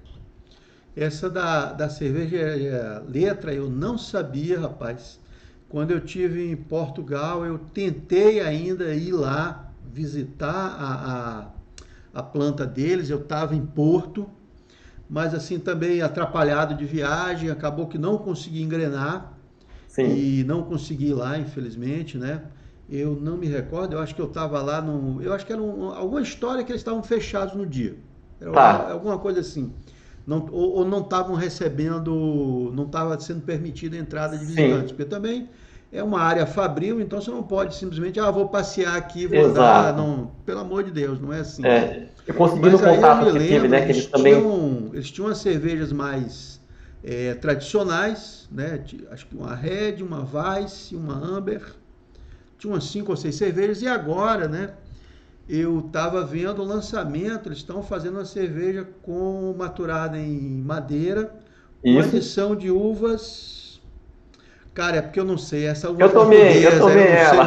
[0.95, 5.19] Essa da, da cerveja letra eu não sabia, rapaz.
[5.69, 11.49] Quando eu tive em Portugal, eu tentei ainda ir lá visitar a,
[12.15, 13.09] a, a planta deles.
[13.09, 14.29] Eu estava em Porto,
[15.09, 19.33] mas assim também atrapalhado de viagem, acabou que não consegui engrenar
[19.87, 20.15] Sim.
[20.15, 22.43] e não consegui ir lá, infelizmente, né?
[22.89, 25.21] Eu não me recordo, eu acho que eu estava lá no.
[25.21, 27.97] Eu acho que era um, alguma história que eles estavam fechados no dia.
[28.39, 28.91] Era tá.
[28.91, 29.73] alguma coisa assim.
[30.27, 34.89] Não, ou, ou não estavam recebendo, não estava sendo permitida a entrada de visitantes.
[34.89, 34.95] Sim.
[34.95, 35.49] Porque também
[35.89, 39.51] é uma área fabril, então você não pode simplesmente, ah, vou passear aqui, vou Exato.
[39.51, 39.95] andar.
[39.95, 41.65] Não, pelo amor de Deus, não é assim.
[41.65, 42.09] É.
[42.27, 43.77] Eu consegui no contato que lembro, tive, né?
[43.79, 44.35] Que eles, eles também.
[44.35, 46.59] Tinham, eles tinham as cervejas mais
[47.01, 48.83] é, tradicionais, né?
[49.09, 51.61] Acho que uma Red, uma Vice, uma Amber.
[52.59, 53.81] Tinha umas cinco ou seis cervejas.
[53.81, 54.71] E agora, né?
[55.49, 61.33] Eu estava vendo o lançamento, eles estão fazendo uma cerveja com maturada em madeira,
[61.81, 63.81] com adição de uvas.
[64.73, 65.65] Cara, é porque eu não sei.
[65.65, 67.45] Essa uva eu tomei, eu tomei eu ela.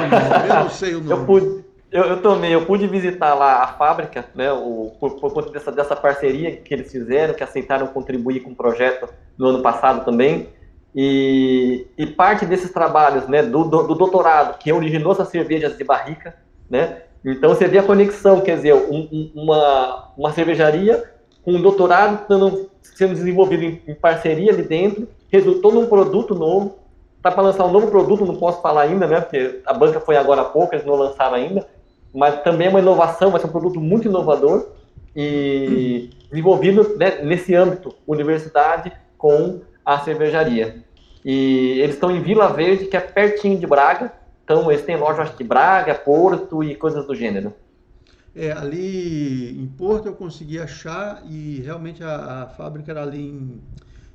[0.48, 1.10] eu não sei o nome.
[1.10, 5.32] Eu pude, eu, eu também, eu pude visitar lá a fábrica, né, o, por, por
[5.32, 9.62] conta dessa, dessa parceria que eles fizeram, que aceitaram contribuir com o projeto no ano
[9.62, 10.48] passado também.
[10.94, 15.84] E, e parte desses trabalhos, né, do, do, do, doutorado, que originou essas cervejas de
[15.84, 16.34] barrica,
[16.68, 21.04] né, então você vê a conexão, quer dizer, um, uma, uma cervejaria
[21.42, 22.26] com um doutorado
[22.82, 26.78] sendo desenvolvido em, em parceria ali dentro, resultou num produto novo,
[27.16, 30.16] está para lançar um novo produto, não posso falar ainda, né, porque a banca foi
[30.16, 31.66] agora há pouco, eles não lançaram ainda,
[32.14, 34.68] mas também é uma inovação, vai ser um produto muito inovador
[35.14, 40.82] e desenvolvido né, nesse âmbito, universidade com a cervejaria.
[41.24, 44.12] E eles estão em Vila Verde, que é pertinho de Braga,
[44.50, 47.54] então eles têm loja acho, de Braga, Porto e coisas do gênero.
[48.34, 53.60] É, ali em Porto eu consegui achar e realmente a, a fábrica era ali em,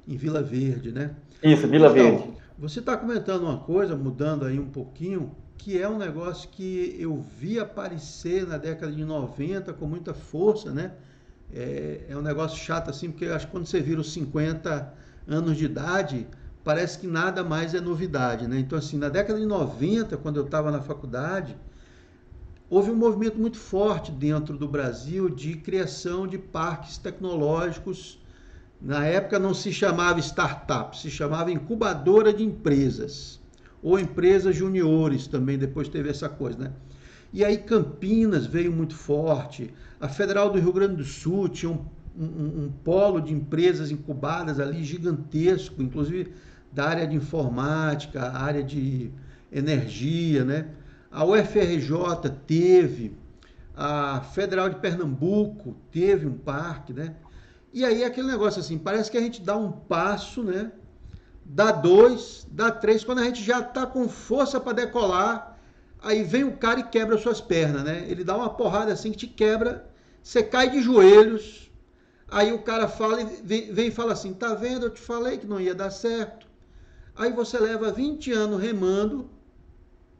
[0.05, 1.11] em, Vila Verde, né?
[1.41, 2.33] Isso, Vila então, Verde.
[2.59, 7.15] Você está comentando uma coisa, mudando aí um pouquinho, que é um negócio que eu
[7.15, 10.91] vi aparecer na década de 90 com muita força, né?
[11.53, 14.93] É, é um negócio chato assim, porque acho que quando você vira os 50
[15.27, 16.27] anos de idade,
[16.65, 18.59] parece que nada mais é novidade, né?
[18.59, 21.55] Então, assim, na década de 90, quando eu estava na faculdade,
[22.67, 28.19] houve um movimento muito forte dentro do Brasil de criação de parques tecnológicos.
[28.81, 33.39] Na época não se chamava startup, se chamava incubadora de empresas
[33.81, 36.71] ou empresas juniores também, depois teve essa coisa, né?
[37.31, 41.85] E aí Campinas veio muito forte, a Federal do Rio Grande do Sul tinha um,
[42.17, 46.33] um, um polo de empresas incubadas ali gigantesco, inclusive
[46.75, 49.11] da área de informática, área de
[49.51, 50.67] energia, né?
[51.09, 53.17] A UFRJ teve,
[53.75, 57.15] a Federal de Pernambuco teve um parque, né?
[57.73, 60.71] E aí aquele negócio assim, parece que a gente dá um passo, né?
[61.45, 65.59] dá dois, dá três, quando a gente já está com força para decolar,
[66.01, 68.05] aí vem o cara e quebra suas pernas, né?
[68.07, 69.87] Ele dá uma porrada assim que te quebra,
[70.23, 71.71] você cai de joelhos,
[72.27, 75.37] aí o cara fala e vem, vem e fala assim, tá vendo, eu te falei
[75.37, 76.47] que não ia dar certo.
[77.15, 79.29] Aí você leva 20 anos remando,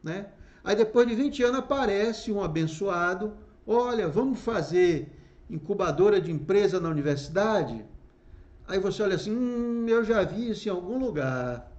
[0.02, 0.28] né?
[0.64, 3.34] Aí depois de 20 anos aparece um abençoado,
[3.68, 5.12] olha, vamos fazer
[5.50, 7.86] incubadora de empresa na universidade?
[8.68, 11.72] Aí você olha assim, hum, eu já vi isso em algum lugar.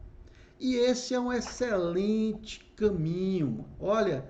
[0.61, 3.67] E esse é um excelente caminho.
[3.81, 4.25] Olha,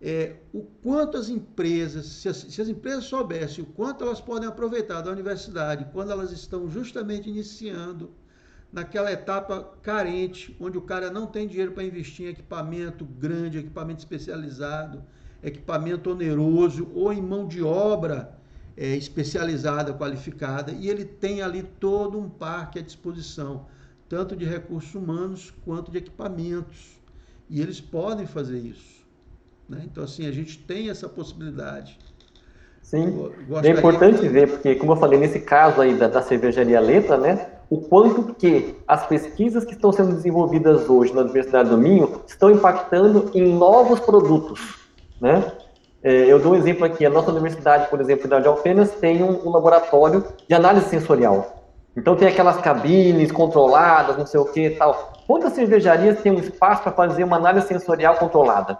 [0.00, 4.48] é, o quanto as empresas, se as, se as, empresas soubessem o quanto elas podem
[4.48, 8.10] aproveitar da universidade quando elas estão justamente iniciando
[8.72, 13.98] naquela etapa carente, onde o cara não tem dinheiro para investir em equipamento grande, equipamento
[13.98, 15.02] especializado,
[15.42, 18.38] equipamento oneroso ou em mão de obra
[18.76, 23.66] é, especializada, qualificada, e ele tem ali todo um parque à disposição,
[24.08, 26.98] tanto de recursos humanos quanto de equipamentos.
[27.48, 29.04] E eles podem fazer isso.
[29.68, 29.82] Né?
[29.84, 31.98] Então, assim, a gente tem essa possibilidade.
[32.80, 33.30] Sim,
[33.62, 37.49] é importante ver, porque, como eu falei, nesse caso aí da, da cervejaria Letra, né,
[37.70, 42.50] o quanto que as pesquisas que estão sendo desenvolvidas hoje na Universidade do Minho estão
[42.50, 44.76] impactando em novos produtos,
[45.20, 45.52] né?
[46.02, 47.06] É, eu dou um exemplo aqui.
[47.06, 51.64] A nossa universidade, por exemplo, de Alfenas, tem um, um, laboratório de análise sensorial.
[51.96, 55.12] Então tem aquelas cabines controladas, não sei o que tal.
[55.26, 58.78] Quantas cervejarias têm um espaço para fazer uma análise sensorial controlada?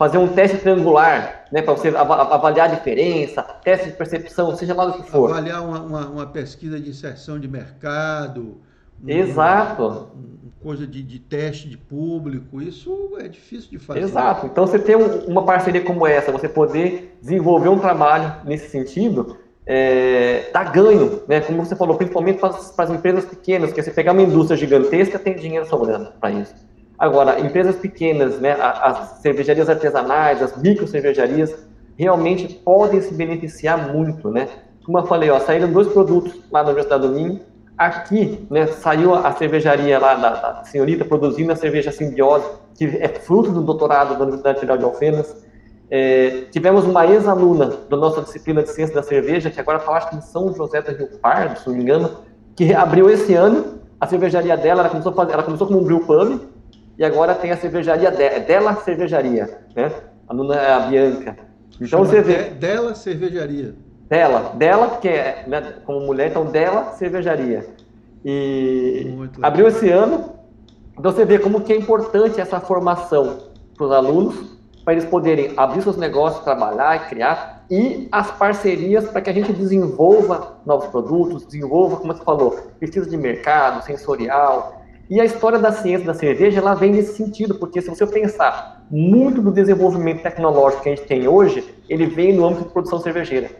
[0.00, 4.86] Fazer um teste triangular, né, para você avaliar a diferença, teste de percepção, seja lá
[4.86, 5.30] o que for.
[5.30, 8.62] Avaliar uma, uma, uma pesquisa de inserção de mercado.
[9.06, 10.08] Exato
[10.62, 14.00] coisa de, de, teste de público, isso é difícil de fazer.
[14.00, 14.46] Exato.
[14.46, 19.38] Então, você ter um, uma parceria como essa, você poder desenvolver um trabalho nesse sentido,
[19.64, 21.40] é, dá ganho, né?
[21.40, 24.56] Como você falou, principalmente para as, para as empresas pequenas, que você pegar uma indústria
[24.56, 26.54] gigantesca, tem dinheiro sobrando para isso.
[27.00, 31.56] Agora, empresas pequenas, né, as cervejarias artesanais, as micro cervejarias,
[31.96, 34.48] realmente podem se beneficiar muito, né?
[34.84, 37.40] Como eu falei, ó, saíram dois produtos lá na Universidade do Minho.
[37.78, 43.08] Aqui, né, saiu a cervejaria lá da, da senhorita produzindo a cerveja Simbiose, que é
[43.08, 45.34] fruto do doutorado da Universidade Federal de Alfenas.
[45.90, 50.10] É, tivemos uma ex-aluna da nossa disciplina de ciência da cerveja, que agora está, acho
[50.10, 52.10] que em São José do Rio Pardo, se não me engano,
[52.54, 54.80] que abriu esse ano a cervejaria dela.
[54.80, 56.00] Ela começou, fazer, ela começou como um brew
[56.98, 59.90] e agora tem a cervejaria de, dela cervejaria, né?
[60.28, 61.36] A Nuna é a Bianca.
[61.80, 62.50] Então você vê.
[62.50, 63.74] Dela cervejaria.
[64.08, 67.66] Dela, dela, que é né, como mulher, então dela cervejaria.
[68.24, 70.34] E abriu esse ano.
[70.98, 73.38] Então você vê como que é importante essa formação
[73.76, 79.20] para os alunos, para eles poderem abrir seus negócios, trabalhar, criar, e as parcerias para
[79.20, 84.79] que a gente desenvolva novos produtos, desenvolva, como você falou, pesquisa de mercado, sensorial,
[85.10, 88.86] e a história da ciência da cerveja, ela vem nesse sentido, porque se você pensar,
[88.88, 93.00] muito do desenvolvimento tecnológico que a gente tem hoje, ele vem no âmbito de produção
[93.00, 93.50] cervejeira.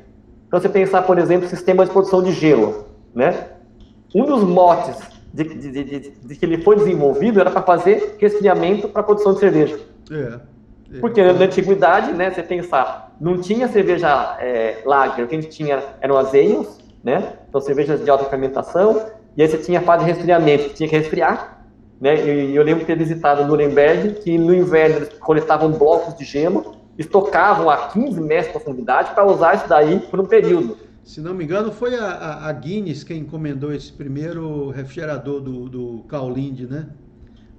[0.46, 3.48] Então, você pensar, por exemplo, sistemas de produção de gelo, né?
[4.14, 4.96] Um dos motes
[5.34, 9.34] de, de, de, de que ele foi desenvolvido era para fazer resfriamento para a produção
[9.34, 9.78] de cerveja.
[10.08, 10.38] É.
[10.96, 11.00] é.
[11.00, 15.50] Porque na antiguidade, né, você pensar, não tinha cerveja é, lager, o que a gente
[15.50, 17.32] tinha eram as ales, né?
[17.48, 19.06] Então, cervejas de alta fermentação,
[19.37, 21.64] e aí você tinha a fase de resfriamento, tinha que resfriar,
[22.01, 22.16] né?
[22.25, 26.77] E eu lembro de ter visitado Nuremberg, que no inverno eles coletavam blocos de gelo,
[26.99, 30.77] estocavam a 15 metros de profundidade para usar isso daí por um período.
[31.03, 36.05] Se não me engano, foi a, a, Guinness quem encomendou esse primeiro refrigerador do, do
[36.09, 36.87] Carl Lind, né?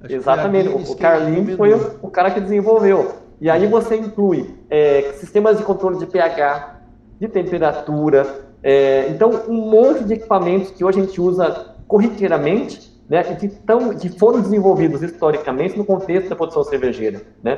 [0.02, 3.16] Acho Exatamente, o, o Carl Lind foi o, o, cara que desenvolveu.
[3.40, 6.82] E aí você inclui é, sistemas de controle de pH,
[7.20, 8.26] de temperatura,
[8.63, 13.93] é, então, um monte de equipamentos que hoje a gente usa corriqueiramente, né, que, tão,
[13.95, 17.58] que foram desenvolvidos historicamente no contexto da produção cervejeira, né.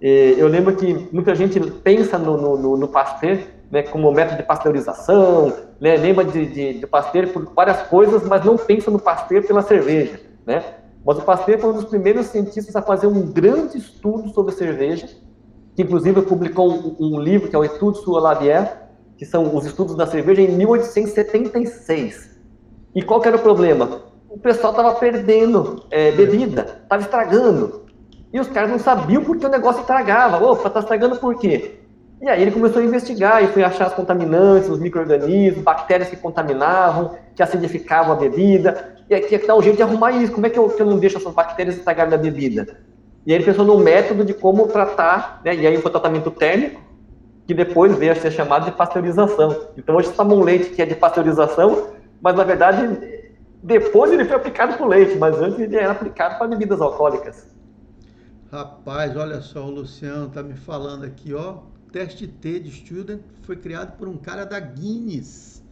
[0.00, 3.38] E eu lembro que muita gente pensa no, no, no Pasteur
[3.70, 8.44] né, como método de pasteurização, né, lembra de, de, de Pasteur por várias coisas, mas
[8.44, 10.62] não pensa no Pasteur pela cerveja, né.
[11.04, 15.08] Mas o Pasteur foi um dos primeiros cientistas a fazer um grande estudo sobre cerveja,
[15.74, 18.83] que inclusive publicou um, um livro que é o Etude sur la bière,
[19.16, 22.30] que são os estudos da cerveja, em 1876.
[22.94, 24.02] E qual que era o problema?
[24.28, 27.84] O pessoal estava perdendo é, bebida, estava estragando.
[28.32, 30.44] E os caras não sabiam por que o negócio estragava.
[30.44, 31.78] Opa, está estragando por quê?
[32.20, 36.16] E aí ele começou a investigar e foi achar os contaminantes, os micro-organismos, bactérias que
[36.16, 38.96] contaminavam, que acidificavam a bebida.
[39.08, 40.32] E aqui é que dá um jeito de arrumar isso.
[40.32, 42.78] Como é que eu, que eu não deixo essas bactérias estragarem a bebida?
[43.26, 45.54] E aí ele pensou num método de como tratar, né?
[45.54, 46.80] e aí foi o tratamento térmico,
[47.46, 49.68] que depois veio a ser chamado de pasteurização.
[49.76, 51.88] Então hoje toma um leite que é de pasteurização,
[52.20, 53.14] mas na verdade
[53.62, 57.48] depois ele foi aplicado para o leite, mas antes ele era aplicado para bebidas alcoólicas.
[58.52, 61.56] Rapaz, olha só, o Luciano tá me falando aqui, ó.
[61.90, 65.62] Teste T de Student foi criado por um cara da Guinness.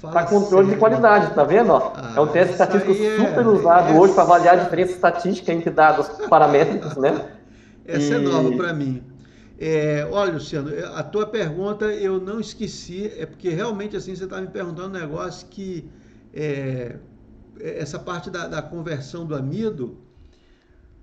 [0.00, 0.70] Para controle sério.
[0.70, 1.72] de qualidade, tá vendo?
[1.74, 5.70] Ah, é um teste estatístico é, super usado hoje para avaliar a diferença estatística entre
[5.70, 7.26] dados paramétricos, né?
[7.86, 8.26] Essa é e...
[8.26, 9.02] é nova para mim.
[9.58, 14.40] É, olha, Luciano, a tua pergunta eu não esqueci, é porque realmente assim você está
[14.40, 15.88] me perguntando um negócio que
[16.32, 16.96] é,
[17.60, 19.96] essa parte da, da, conversão do amido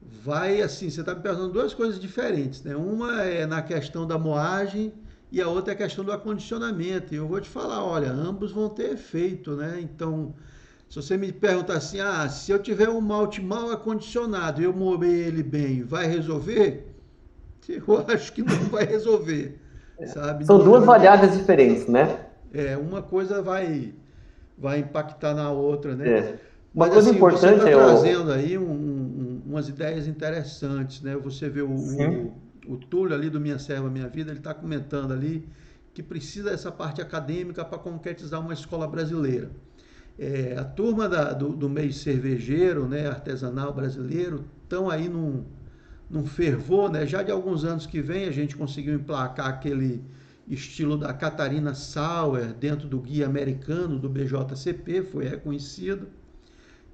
[0.01, 2.75] vai assim, você está me perguntando duas coisas diferentes, né?
[2.75, 4.93] Uma é na questão da moagem
[5.31, 7.13] e a outra é a questão do acondicionamento.
[7.13, 9.79] E eu vou te falar, olha, ambos vão ter efeito, né?
[9.81, 10.35] Então,
[10.89, 14.73] se você me perguntar assim, ah, se eu tiver um malte mal acondicionado e eu
[14.73, 16.90] mover ele bem, vai resolver?
[17.75, 19.60] Eu acho que não vai resolver.
[20.07, 20.45] Sabe?
[20.45, 22.25] São duas variáveis diferentes, né?
[22.53, 23.93] É, uma coisa vai,
[24.57, 26.10] vai impactar na outra, né?
[26.10, 26.21] É.
[26.73, 31.02] Uma Mas, coisa assim, importante você tá é trazendo aí um, um, umas ideias interessantes,
[31.02, 31.15] né?
[31.17, 32.33] Você vê o, o,
[32.67, 35.48] o Túlio ali do Minha Serva Minha Vida, ele está comentando ali
[35.93, 39.52] que precisa dessa parte acadêmica para concretizar uma escola brasileira.
[40.17, 45.43] É, a turma da, do, do meio cervejeiro, né, artesanal brasileiro, estão aí num,
[46.12, 47.07] num fervor, né?
[47.07, 50.03] Já de alguns anos que vem a gente conseguiu emplacar aquele
[50.45, 56.09] estilo da Catarina Sauer dentro do guia americano do BJCP, foi reconhecido.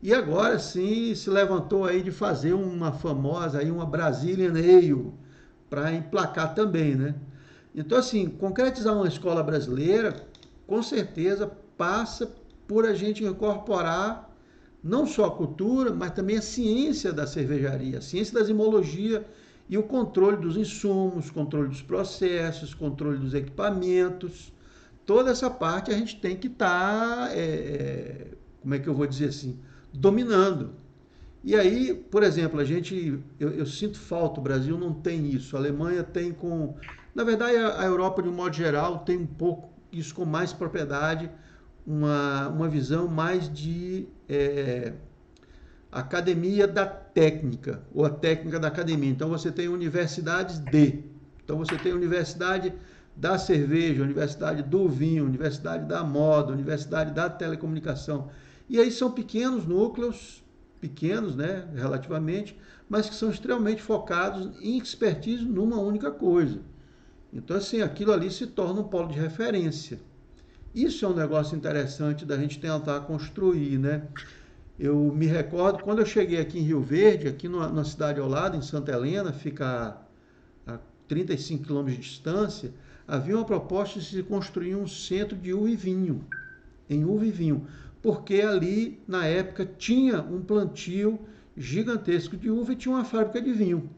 [0.03, 5.11] E agora sim se levantou aí de fazer uma famosa aí uma Brazilian Ale
[5.67, 7.15] para emplacar também, né?
[7.73, 10.15] Então assim, concretizar uma escola brasileira,
[10.67, 12.31] com certeza passa
[12.67, 14.26] por a gente incorporar
[14.83, 19.25] não só a cultura, mas também a ciência da cervejaria, a ciência da zimologia
[19.69, 24.53] e o controle dos insumos, controle dos processos, controle dos equipamentos.
[25.05, 28.27] toda essa parte a gente tem que estar, tá, é, é,
[28.61, 29.59] como é que eu vou dizer assim,
[29.93, 30.73] dominando.
[31.43, 35.55] E aí, por exemplo, a gente, eu, eu, sinto falta, o Brasil não tem isso,
[35.55, 36.75] a Alemanha tem com,
[37.15, 40.51] na verdade a, a Europa de um modo geral tem um pouco isso com mais
[40.51, 41.31] propriedade,
[41.85, 44.93] uma, uma visão mais de é,
[45.91, 49.09] academia da técnica, ou a técnica da academia.
[49.09, 51.03] Então você tem universidades de,
[51.43, 52.73] então você tem universidade
[53.15, 58.29] da cerveja, universidade do vinho, universidade da moda, universidade da telecomunicação.
[58.69, 60.43] E aí são pequenos núcleos,
[60.79, 62.55] pequenos, né, relativamente,
[62.87, 66.59] mas que são extremamente focados em expertise numa única coisa.
[67.33, 69.99] Então, assim, aquilo ali se torna um polo de referência.
[70.73, 74.07] Isso é um negócio interessante da gente tentar construir, né?
[74.79, 78.55] Eu me recordo, quando eu cheguei aqui em Rio Verde, aqui numa cidade ao lado,
[78.55, 79.97] em Santa Helena, fica
[80.67, 82.73] a, a 35 quilômetros de distância,
[83.07, 86.23] havia uma proposta de se construir um centro de uva e vinho,
[86.87, 87.65] em uva e vinho,
[88.03, 91.19] porque ali, na época, tinha um plantio
[91.55, 93.89] gigantesco de uva e tinha uma fábrica de vinho.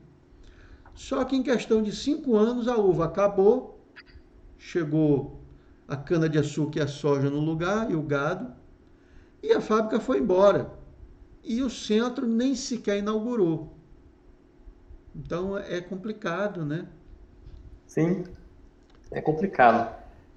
[0.96, 3.84] Só que em questão de cinco anos a uva acabou,
[4.58, 5.39] chegou
[5.90, 8.54] a cana-de-açúcar e a soja no lugar e o gado,
[9.42, 10.70] e a fábrica foi embora.
[11.44, 13.74] E o centro nem sequer inaugurou.
[15.16, 16.86] Então é complicado, né?
[17.88, 18.24] Sim,
[19.12, 19.96] é complicado.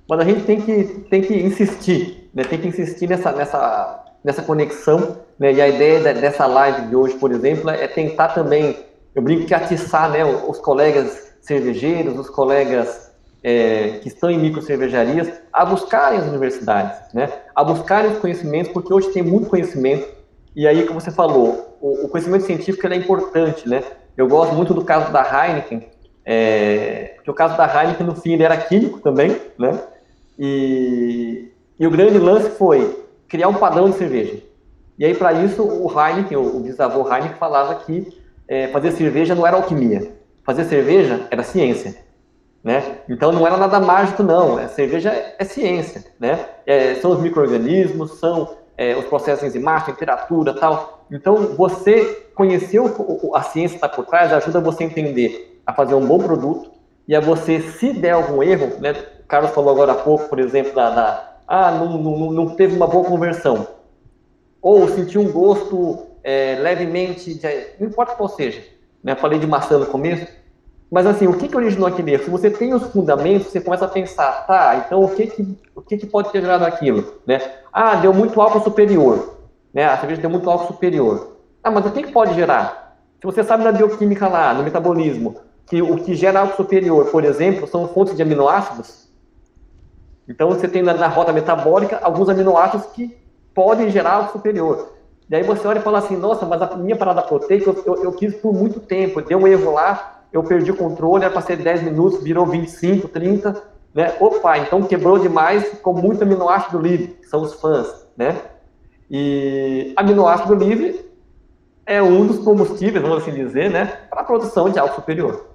[0.09, 2.45] Mas a gente tem que, tem que insistir, né?
[2.45, 5.19] tem que insistir nessa, nessa, nessa conexão.
[5.39, 5.53] Né?
[5.53, 8.79] E a ideia dessa live de hoje, por exemplo, é tentar também,
[9.15, 13.12] eu brinco que atiçar né, os colegas cervejeiros, os colegas
[13.43, 17.29] é, que estão em micro cervejarias a buscarem as universidades, né?
[17.55, 20.07] a buscarem os conhecimentos, porque hoje tem muito conhecimento,
[20.55, 23.83] e aí, como você falou, o, o conhecimento científico é importante, né?
[24.17, 25.89] Eu gosto muito do caso da Heineken,
[26.25, 29.81] é, porque o caso da Heineken, no fim, ele era químico também, né?
[30.39, 34.43] E, e o grande lance foi criar um padrão de cerveja.
[34.99, 38.07] E aí, para isso, o Heineken, o, o bisavô Heineken, falava que
[38.47, 40.13] é, fazer cerveja não era alquimia.
[40.45, 41.97] Fazer cerveja era ciência.
[42.63, 42.99] Né?
[43.09, 44.57] Então não era nada mágico, não.
[44.59, 46.47] A cerveja é, é ciência, né?
[46.65, 51.05] É, são os micro-organismos, são é, os processos enzimáticos, temperatura tal.
[51.11, 55.73] Então você conhecer o, a ciência que está por trás ajuda você a entender a
[55.73, 56.71] fazer um bom produto
[57.07, 58.93] e a você, se der algum erro, né?
[59.21, 62.77] O Carlos falou agora há pouco, por exemplo, da, da ah, não, não, não teve
[62.77, 63.67] uma boa conversão.
[64.61, 68.63] Ou sentiu um gosto é, levemente, de, não importa qual seja.
[69.03, 69.17] Né?
[69.17, 70.27] Falei de maçã no começo
[70.93, 72.25] mas assim, o que, que originou aquele erro?
[72.25, 75.81] Se você tem os fundamentos, você começa a pensar, tá, então o que, que, o
[75.81, 77.15] que, que pode ter gerado aquilo?
[77.27, 77.41] Né?
[77.73, 79.39] Ah, deu muito álcool superior.
[79.73, 79.87] Né?
[79.87, 81.39] A cerveja deu muito álcool superior.
[81.65, 82.99] Ah, mas o que, que pode gerar?
[83.19, 87.25] Se você sabe na bioquímica lá, no metabolismo, que o que gera álcool superior, por
[87.25, 89.09] exemplo, são fontes de aminoácidos.
[90.29, 93.17] Então você tem na, na rota metabólica alguns aminoácidos que
[93.55, 94.93] podem gerar álcool superior.
[95.31, 98.05] E aí você olha e fala assim, nossa, mas a minha parada proteica eu, eu,
[98.05, 101.43] eu quis por muito tempo, deu um erro lá, eu perdi o controle, era para
[101.43, 103.63] ser 10 minutos, virou 25, 30,
[103.95, 104.15] né?
[104.19, 108.41] Opa, então quebrou demais, ficou muito aminoácido livre, que são os fãs, né?
[109.11, 111.05] E aminoácido livre
[111.85, 115.47] é um dos combustíveis, vamos assim dizer, né, para a produção de álcool superior.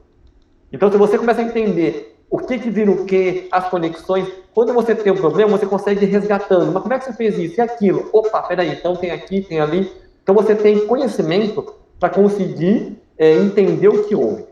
[0.72, 4.74] Então, se você começa a entender o que que vira o que, as conexões, quando
[4.74, 6.72] você tem um problema, você consegue ir resgatando.
[6.74, 8.10] Mas como é que você fez isso e aquilo?
[8.12, 9.92] Opa, peraí, então tem aqui, tem ali.
[10.22, 14.46] Então, você tem conhecimento para conseguir é, entender o que houve.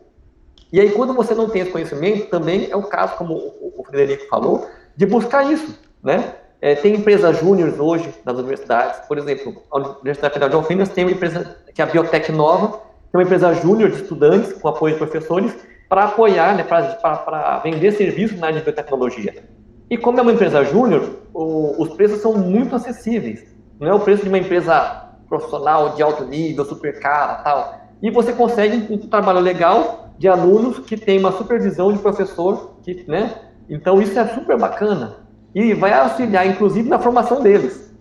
[0.72, 4.28] E aí, quando você não tem esse conhecimento, também é o caso, como o Frederico
[4.28, 6.36] falou, de buscar isso, né?
[6.62, 11.04] É, tem empresas júniores hoje nas universidades, por exemplo, a Universidade Federal de Alfenas tem
[11.04, 12.80] uma empresa que é a Biotech Nova,
[13.12, 15.56] que é uma empresa júnior de estudantes, com apoio de professores,
[15.88, 19.44] para apoiar, né, para vender serviços na área de biotecnologia.
[19.90, 23.44] E como é uma empresa júnior, os preços são muito acessíveis.
[23.80, 27.82] Não é o preço de uma empresa profissional de alto nível, super cara, tal.
[28.02, 33.06] E você consegue um trabalho legal de alunos que tem uma supervisão de professor, que,
[33.08, 33.36] né?
[33.70, 37.94] Então isso é super bacana e vai auxiliar, inclusive, na formação deles.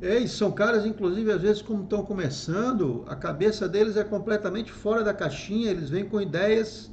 [0.00, 4.70] É, e são caras, inclusive, às vezes, como estão começando, a cabeça deles é completamente
[4.70, 6.90] fora da caixinha, eles vêm com ideias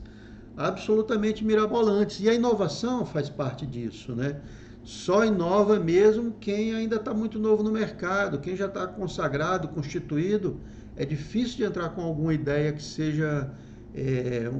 [0.55, 2.21] absolutamente mirabolantes.
[2.21, 4.37] E a inovação faz parte disso, né?
[4.83, 10.59] Só inova mesmo quem ainda está muito novo no mercado, quem já está consagrado, constituído.
[10.95, 13.51] É difícil de entrar com alguma ideia que seja
[13.95, 14.51] é,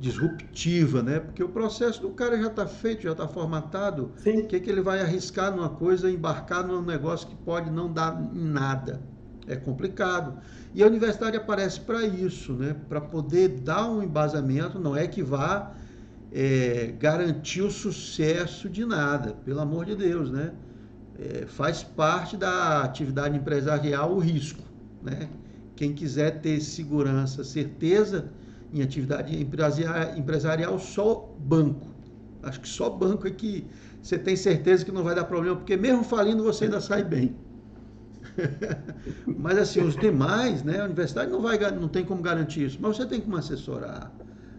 [0.00, 1.20] disruptiva, né?
[1.20, 4.12] Porque o processo do cara já está feito, já está formatado.
[4.26, 8.18] O que, que ele vai arriscar numa coisa, embarcar num negócio que pode não dar
[8.34, 9.02] em nada?
[9.46, 10.38] É complicado.
[10.74, 12.74] E a universidade aparece para isso, né?
[12.88, 15.74] Para poder dar um embasamento, não é que vá
[16.32, 20.52] é, garantir o sucesso de nada, pelo amor de Deus, né?
[21.18, 24.62] É, faz parte da atividade empresarial o risco,
[25.02, 25.28] né?
[25.76, 28.30] Quem quiser ter segurança, certeza
[28.72, 29.36] em atividade
[30.16, 31.86] empresarial, só banco.
[32.42, 33.66] Acho que só banco é que
[34.02, 37.36] você tem certeza que não vai dar problema, porque mesmo falindo você ainda sai bem.
[39.26, 40.80] mas assim, os demais, né?
[40.80, 44.10] A universidade não vai, não tem como garantir isso, mas você tem como assessorar.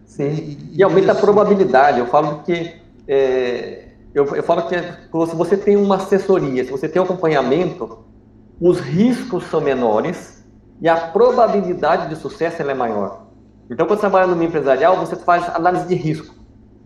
[0.04, 0.28] Sim.
[0.28, 1.98] E, e aumenta a probabilidade.
[1.98, 2.76] Eu falo que
[3.08, 7.04] é, eu, eu falo que é, se você tem uma assessoria, se você tem um
[7.04, 8.04] acompanhamento,
[8.60, 10.44] os riscos são menores
[10.80, 13.21] e a probabilidade de sucesso é maior.
[13.72, 16.34] Então, quando você trabalha no meio empresarial, você faz análise de risco,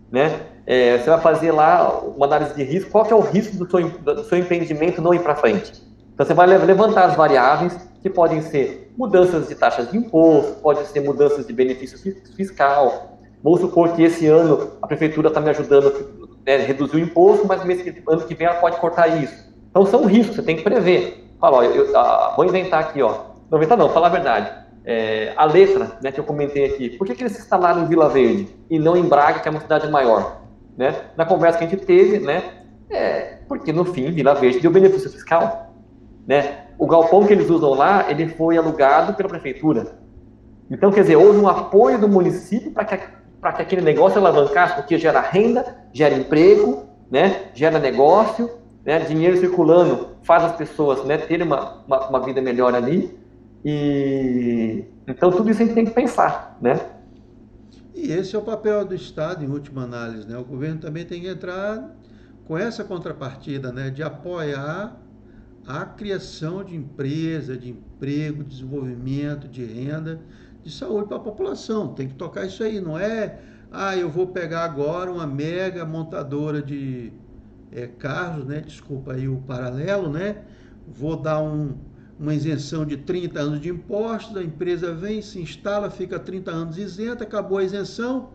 [0.09, 0.39] né?
[0.65, 2.89] É, você vai fazer lá uma análise de risco.
[2.89, 5.83] Qual que é o risco do seu, do seu empreendimento não ir para frente?
[6.13, 10.85] Então, você vai levantar as variáveis que podem ser mudanças de taxas de imposto, pode
[10.87, 11.99] ser mudanças de benefício
[12.35, 13.19] fiscal.
[13.43, 17.45] Vamos supor que esse ano a prefeitura está me ajudando a né, reduzir o imposto,
[17.45, 19.45] mas mês que, ano que vem ela pode cortar isso.
[19.69, 21.33] Então, são riscos, você tem que prever.
[21.39, 23.25] Fala, ó, eu, ah, vou inventar aqui, ó.
[23.51, 27.05] Não inventar não, falar a verdade é, a letra né, que eu comentei aqui, por
[27.05, 29.59] que, que eles se instalaram em Vila Verde e não em Braga, que é uma
[29.59, 30.43] cidade maior?
[30.77, 30.95] Né?
[31.17, 32.41] Na conversa que a gente teve, né,
[32.89, 35.73] é, porque no fim Vila Verde deu benefício fiscal.
[36.25, 36.67] Né?
[36.79, 39.99] O galpão que eles usam lá, ele foi alugado pela prefeitura.
[40.71, 44.97] Então, quer dizer, houve um apoio do município para que, que aquele negócio alavancasse, porque
[44.97, 48.49] gera renda, gera emprego, né, gera negócio,
[48.85, 53.26] né, dinheiro circulando, faz as pessoas né, terem uma, uma, uma vida melhor ali.
[53.69, 56.79] E então tudo isso a gente tem que pensar, né?
[57.93, 60.37] E esse é o papel do Estado em última análise, né?
[60.37, 61.93] O governo também tem que entrar
[62.45, 64.97] com essa contrapartida, né, de apoiar
[65.67, 70.21] a criação de empresa, de emprego, de desenvolvimento, de renda,
[70.63, 71.93] de saúde para a população.
[71.93, 73.37] Tem que tocar isso aí, não é,
[73.69, 77.11] ah, eu vou pegar agora uma mega montadora de
[77.69, 78.61] é, carros, né?
[78.61, 80.37] Desculpa aí o paralelo, né?
[80.87, 81.75] Vou dar um
[82.19, 86.77] uma isenção de 30 anos de impostos, a empresa vem, se instala, fica 30 anos
[86.77, 88.31] isenta, acabou a isenção,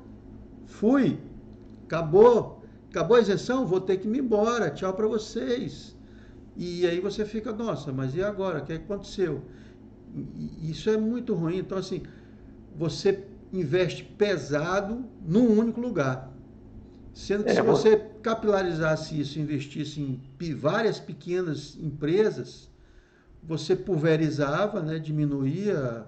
[0.66, 1.18] fui,
[1.84, 5.96] acabou, acabou a isenção, vou ter que ir embora, tchau para vocês.
[6.56, 8.60] E aí você fica, nossa, mas e agora?
[8.60, 9.42] O que aconteceu?
[10.62, 11.58] Isso é muito ruim.
[11.58, 12.02] Então, assim,
[12.76, 16.30] você investe pesado num único lugar.
[17.14, 22.70] Sendo que é, se você capilarizasse isso, investisse em várias pequenas empresas,
[23.42, 26.04] você pulverizava, né, diminuía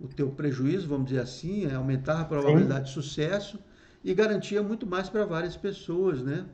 [0.00, 3.00] o teu prejuízo, vamos dizer assim, aumentava a probabilidade Sim.
[3.00, 3.58] de sucesso
[4.02, 6.44] e garantia muito mais para várias pessoas, né?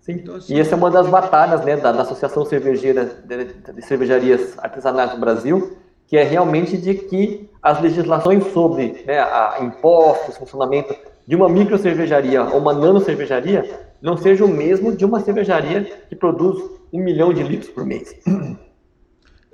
[0.00, 0.12] Sim.
[0.12, 3.82] Então, assim, e essa é uma das batalhas né, da, da Associação Cervejeira de, de
[3.82, 10.36] Cervejarias Artesanais do Brasil, que é realmente de que as legislações sobre né, a impostos,
[10.36, 10.94] funcionamento
[11.26, 15.84] de uma micro cervejaria ou uma nano cervejaria não seja o mesmo de uma cervejaria
[16.08, 16.58] que produz
[16.92, 18.16] um milhão de litros por mês.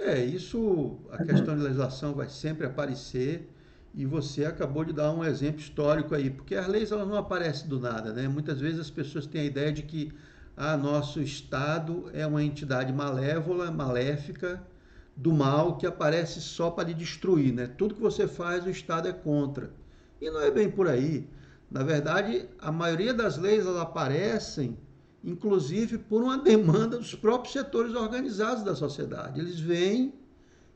[0.05, 3.51] É, isso, a questão de legislação vai sempre aparecer
[3.95, 7.67] e você acabou de dar um exemplo histórico aí, porque as leis elas não aparecem
[7.69, 8.29] do nada, né?
[8.29, 10.13] Muitas vezes as pessoas têm a ideia de que
[10.59, 14.63] ah, nosso Estado é uma entidade malévola, maléfica,
[15.17, 17.67] do mal, que aparece só para lhe destruir, né?
[17.67, 19.71] Tudo que você faz, o Estado é contra.
[20.21, 21.27] E não é bem por aí.
[21.71, 24.77] Na verdade, a maioria das leis elas aparecem
[25.25, 29.41] inclusive por uma demanda dos próprios setores organizados da sociedade.
[29.41, 30.13] Eles vêm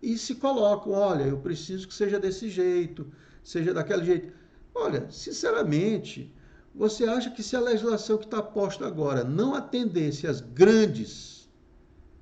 [0.03, 3.07] e se colocam: olha, eu preciso que seja desse jeito,
[3.45, 4.33] seja daquele jeito.
[4.75, 6.35] Olha, sinceramente,
[6.75, 11.49] você acha que se a legislação que está posta agora não atendesse às grandes,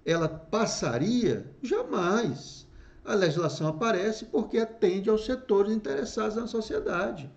[0.04, 1.54] ela passaria?
[1.62, 2.66] Jamais.
[3.04, 7.30] A legislação aparece porque atende aos setores interessados na sociedade.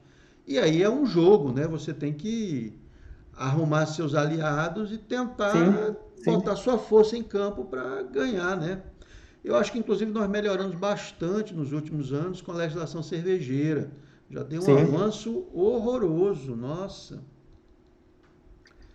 [0.47, 1.67] E aí é um jogo, né?
[1.67, 2.73] Você tem que
[3.39, 6.31] arrumar seus aliados e tentar sim, sim.
[6.33, 8.81] botar sua força em campo para ganhar, né?
[9.43, 13.89] Eu acho que, inclusive, nós melhoramos bastante nos últimos anos com a legislação cervejeira.
[14.29, 14.77] Já deu um sim.
[14.77, 17.19] avanço horroroso, nossa.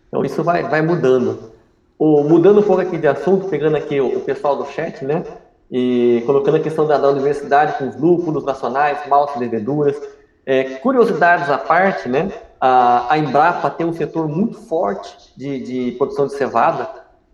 [0.08, 1.52] Então, isso vai, vai mudando.
[1.98, 5.24] O, mudando um pouco aqui de assunto, pegando aqui o, o pessoal do chat, né?
[5.70, 9.96] E colocando a questão da, da universidade com os lúpulos nacionais, maltes, leveduras.
[10.44, 12.30] É, curiosidades à parte, né?
[12.60, 16.88] A, a Embrapa tem um setor muito forte de, de produção de cevada.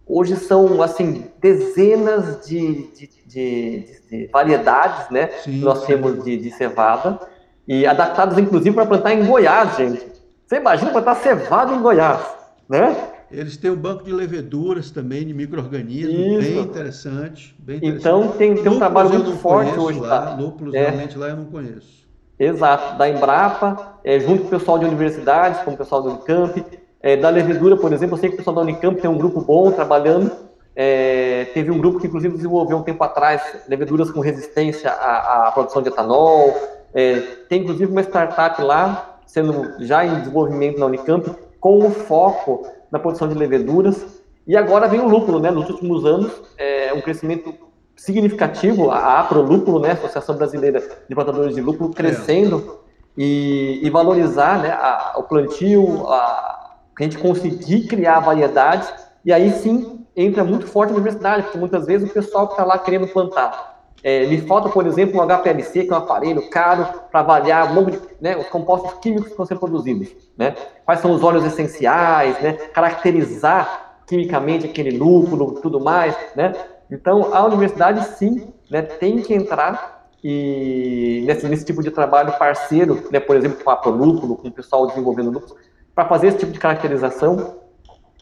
[0.07, 5.29] Hoje são, assim, dezenas de, de, de, de variedades, né?
[5.45, 7.21] Sim, que nós temos de, cevada.
[7.67, 10.05] E adaptadas, inclusive, para plantar em Goiás, gente.
[10.45, 12.21] Você imagina plantar cevada em Goiás,
[12.69, 13.11] né?
[13.31, 18.73] Eles têm um banco de leveduras também, de micro-organismos, bem interessante, bem Então, tem, tem
[18.73, 20.01] um trabalho muito forte hoje.
[20.01, 20.35] Lá, tá?
[20.35, 20.89] Lúpulos, é.
[20.89, 22.00] realmente, lá eu não conheço.
[22.41, 26.65] Exato, da Embrapa, é, junto com o pessoal de universidades, como o pessoal do Unicamp,
[27.03, 29.43] é, da Levedura, por exemplo, eu sei que o pessoal da Unicamp tem um grupo
[29.43, 30.33] bom trabalhando,
[30.75, 35.53] é, teve um grupo que, inclusive, desenvolveu um tempo atrás leveduras com resistência à, à
[35.53, 36.57] produção de etanol.
[36.95, 41.31] É, tem, inclusive, uma startup lá, sendo já em desenvolvimento na Unicamp,
[41.61, 44.23] com o foco na produção de leveduras.
[44.47, 45.51] E agora vem o lúpulo, né?
[45.51, 47.53] Nos últimos anos, é um crescimento
[48.01, 49.93] significativo, a APRO né?
[49.93, 52.81] Associação Brasileira de Plantadores de Lúpulo, crescendo
[53.15, 58.91] e, e, valorizar né, a, o plantio, a, a gente conseguir criar variedades,
[59.23, 62.65] e aí sim entra muito forte na universidade, porque muitas vezes o pessoal que está
[62.65, 63.83] lá querendo plantar.
[64.03, 67.91] É, me falta, por exemplo, um HPLC, que é um aparelho caro para avaliar o
[67.91, 70.09] de, né, os compostos químicos que estão sendo produzidos.
[70.39, 70.55] Né?
[70.87, 72.55] Quais são os óleos essenciais, né?
[72.73, 76.17] caracterizar quimicamente aquele lúpulo, tudo mais.
[76.35, 76.55] Né?
[76.91, 83.09] Então, a universidade, sim, né, tem que entrar e nesse, nesse tipo de trabalho parceiro,
[83.11, 85.55] né, por exemplo, com a Prolúpulo, com o pessoal desenvolvendo lúpulos,
[85.95, 87.57] para fazer esse tipo de caracterização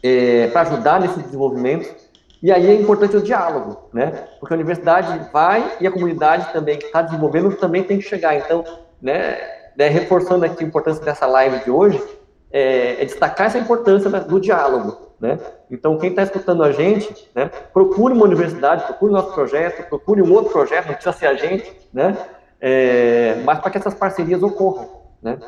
[0.01, 1.93] é, para ajudar nesse desenvolvimento.
[2.41, 4.27] E aí é importante o diálogo, né?
[4.39, 8.37] Porque a universidade vai e a comunidade também que está desenvolvendo também tem que chegar.
[8.37, 8.63] Então,
[9.01, 9.37] né,
[9.77, 12.01] né, reforçando aqui a importância dessa live de hoje,
[12.49, 15.37] é, é destacar essa importância do diálogo, né?
[15.69, 20.31] Então, quem está escutando a gente, né, procure uma universidade, procure nosso projeto, procure um
[20.31, 22.17] outro projeto, não precisa ser a gente, né?
[22.61, 25.39] É, mas para que essas parcerias ocorram, né?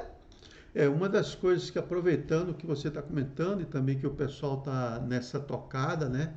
[0.74, 4.12] É uma das coisas que, aproveitando o que você está comentando e também que o
[4.12, 6.34] pessoal está nessa tocada, né?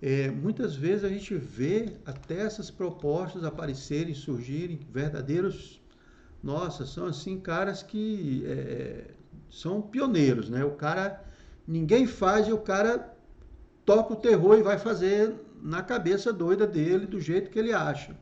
[0.00, 5.80] É, muitas vezes a gente vê até essas propostas aparecerem, surgirem, verdadeiros,
[6.42, 9.04] nossa, são assim caras que é,
[9.48, 10.64] são pioneiros, né?
[10.64, 11.22] O cara,
[11.66, 13.16] ninguém faz e o cara
[13.84, 18.16] toca o terror e vai fazer na cabeça doida dele, do jeito que ele acha.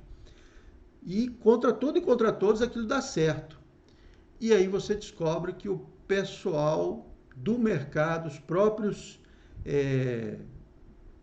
[1.03, 3.59] E contra tudo e contra todos aquilo dá certo.
[4.41, 9.20] E aí você descobre que o pessoal do mercado, os próprios,
[9.64, 10.38] é,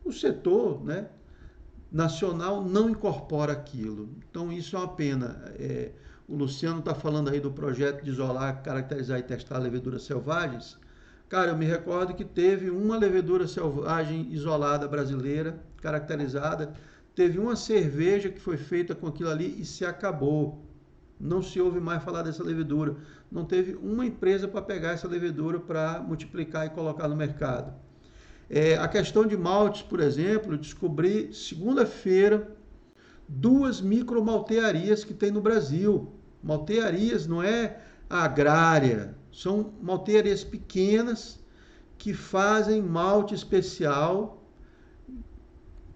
[0.04, 1.10] o setor né,
[1.92, 4.10] nacional não incorpora aquilo.
[4.30, 5.54] Então isso é uma pena.
[5.60, 5.92] É,
[6.28, 10.78] o Luciano está falando aí do projeto de isolar, caracterizar e testar leveduras selvagens.
[11.30, 16.74] Cara, eu me recordo que teve uma levedura selvagem isolada brasileira, caracterizada.
[17.14, 20.66] Teve uma cerveja que foi feita com aquilo ali e se acabou.
[21.20, 22.96] Não se ouve mais falar dessa levedura.
[23.30, 27.74] Não teve uma empresa para pegar essa levedura para multiplicar e colocar no mercado.
[28.50, 32.56] É, a questão de maltes, por exemplo, descobri segunda-feira
[33.28, 36.14] duas micromaltearias que tem no Brasil.
[36.42, 41.40] Maltearias não é agrária, são maltearias pequenas
[41.96, 44.44] que fazem malte especial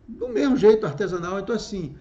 [0.08, 1.40] do mesmo jeito artesanal.
[1.40, 1.96] Então, assim,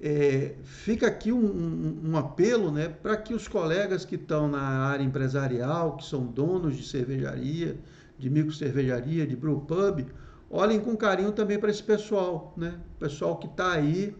[0.00, 4.60] é, fica aqui um, um, um apelo né, para que os colegas que estão na
[4.60, 7.76] área empresarial, que são donos de cervejaria,
[8.16, 10.06] de micro cervejaria, de brew pub,
[10.48, 12.78] olhem com carinho também para esse pessoal, né?
[13.00, 14.14] pessoal que está aí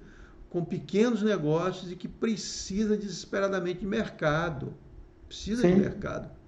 [0.51, 4.75] com pequenos negócios e que precisa desesperadamente de mercado.
[5.29, 5.75] Precisa Sim.
[5.75, 6.44] de mercado.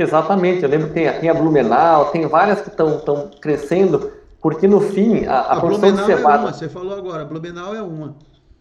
[0.00, 4.80] Exatamente, eu lembro que tem, tem a Blumenau, tem várias que estão crescendo, porque no
[4.80, 6.36] fim a, a, a produção de cevada...
[6.36, 8.16] É uma, você falou agora, a Blumenau é uma.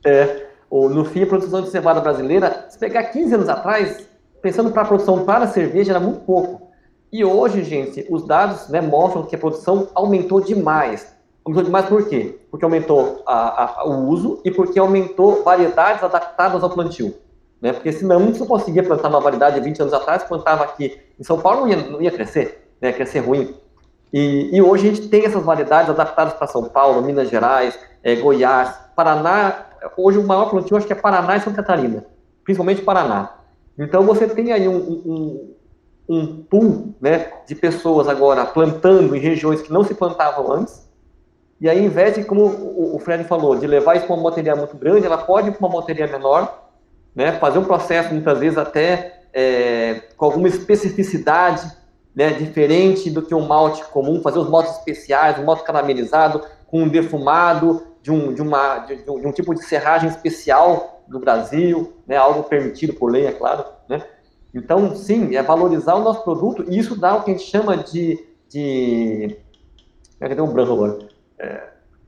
[0.06, 4.06] É, no fim, a produção de cevada brasileira, se pegar 15 anos atrás,
[4.42, 6.70] pensando para a produção para a cerveja, era muito pouco.
[7.10, 11.16] E hoje, gente, os dados né, mostram que a produção aumentou demais.
[11.46, 12.38] Aumentou demais por quê?
[12.52, 17.16] Porque aumentou a, a, o uso e porque aumentou variedades adaptadas ao plantio.
[17.62, 17.74] Né?
[17.74, 21.24] Porque senão não se conseguia plantar uma variedade de 20 anos atrás, plantava aqui em
[21.24, 22.90] São Paulo, não ia, não ia crescer, né?
[22.90, 23.56] ia crescer ruim.
[24.12, 28.16] E, e, hoje a gente tem essas variedades adaptadas para São Paulo, Minas Gerais, é,
[28.16, 32.06] Goiás, Paraná hoje o maior plantio acho que é Paraná e Santa Catarina,
[32.44, 33.34] principalmente Paraná.
[33.78, 35.56] Então você tem aí um, um,
[36.10, 40.88] um pool né, de pessoas agora plantando em regiões que não se plantavam antes,
[41.62, 42.46] e aí, ao invés de, como
[42.96, 45.68] o Fred falou, de levar isso para uma bateria muito grande, ela pode ir para
[45.68, 46.59] uma bateria menor,
[47.20, 51.70] né, fazer um processo muitas vezes até é, com alguma especificidade
[52.16, 56.84] né, diferente do que um malte comum, fazer os maltes especiais, um malte caramelizado, com
[56.84, 61.94] um defumado, de um, de, uma, de, de, um tipo de serragem especial do Brasil,
[62.08, 63.66] né, algo permitido por lei, é claro.
[63.90, 64.02] Né?
[64.56, 67.76] Então, sim, é valorizar o nosso produto e isso dá o que a gente chama
[67.76, 68.18] de.
[68.48, 69.36] de
[70.22, 71.00] é que um branco agora.
[71.38, 71.64] É,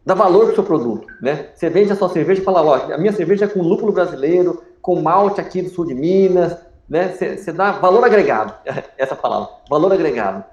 [0.05, 1.07] dá valor para o seu produto.
[1.21, 1.49] Né?
[1.53, 4.61] Você vende a sua cerveja e fala: ó, a minha cerveja é com lúpulo brasileiro,
[4.81, 6.57] com malte aqui do sul de Minas.
[6.89, 7.09] Né?
[7.09, 8.53] Você, você dá valor agregado,
[8.97, 10.43] essa palavra, valor agregado.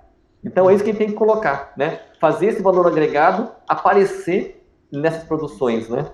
[0.44, 2.00] Então é isso que a gente tem que colocar, né?
[2.20, 6.10] Fazer esse valor agregado aparecer nessas produções, né?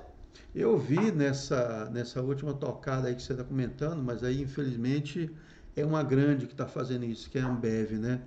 [0.54, 5.30] Eu vi nessa, nessa última tocada aí que você está comentando, mas aí infelizmente
[5.76, 8.20] é uma grande que está fazendo isso, que é a Ambev, né?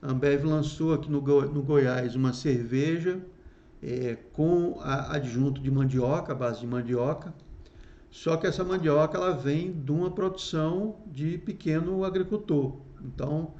[0.00, 3.18] A Ambev lançou aqui no, Go, no Goiás uma cerveja
[3.82, 7.34] é, com a, adjunto de mandioca, base de mandioca,
[8.10, 12.76] só que essa mandioca ela vem de uma produção de pequeno agricultor.
[13.02, 13.54] Então,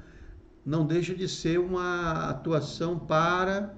[0.65, 3.73] não deixa de ser uma atuação para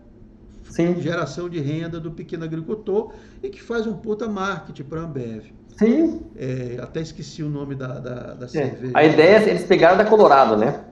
[0.70, 1.00] Sim.
[1.02, 5.46] geração de renda do pequeno agricultor e que faz um puta marketing para a Ambev.
[5.78, 6.22] Sim.
[6.36, 8.50] É, até esqueci o nome da, da, da é.
[8.50, 8.92] cerveja.
[8.94, 10.85] A ideia é eles pegaram da Colorado, né?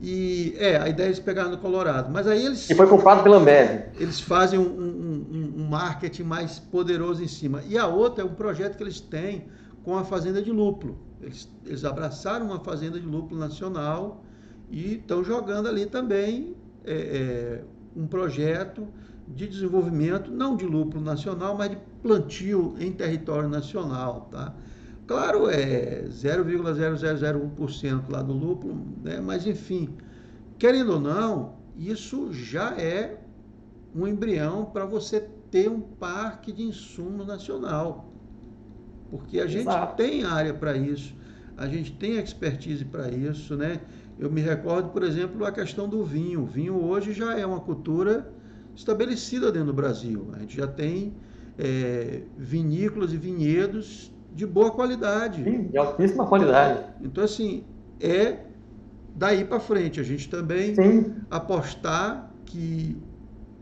[0.00, 2.12] E é, a ideia é eles pegaram do Colorado.
[2.12, 2.68] Mas aí eles.
[2.68, 3.86] E foi comprado pela Ambev.
[3.98, 7.62] Eles fazem um, um, um, marketing mais poderoso em cima.
[7.66, 9.46] E a outra é um projeto que eles têm
[9.82, 10.98] com a Fazenda de Lúpulo.
[11.20, 14.22] Eles, eles abraçaram uma Fazenda de Lúpulo nacional
[14.70, 17.64] e estão jogando ali também é, é,
[17.96, 18.86] um projeto
[19.26, 24.54] de desenvolvimento, não de lúpulo nacional, mas de plantio em território nacional, tá?
[25.06, 29.20] Claro, é 0,0001% lá do lúpulo, né?
[29.20, 29.90] mas enfim,
[30.58, 33.20] querendo ou não, isso já é
[33.94, 38.12] um embrião para você ter um parque de insumo nacional.
[39.08, 41.14] Porque a gente tem área para isso,
[41.56, 43.80] a gente tem expertise para isso, né?
[44.18, 46.42] Eu me recordo, por exemplo, a questão do vinho.
[46.42, 48.32] O vinho hoje já é uma cultura
[48.74, 50.30] estabelecida dentro do Brasil.
[50.32, 51.14] A gente já tem
[51.58, 55.42] é, vinícolas e vinhedos de boa qualidade.
[55.42, 56.84] Sim, de altíssima qualidade.
[57.00, 57.64] Então, assim,
[57.98, 58.36] é
[59.14, 59.98] daí para frente.
[59.98, 61.14] A gente também Sim.
[61.30, 62.96] apostar que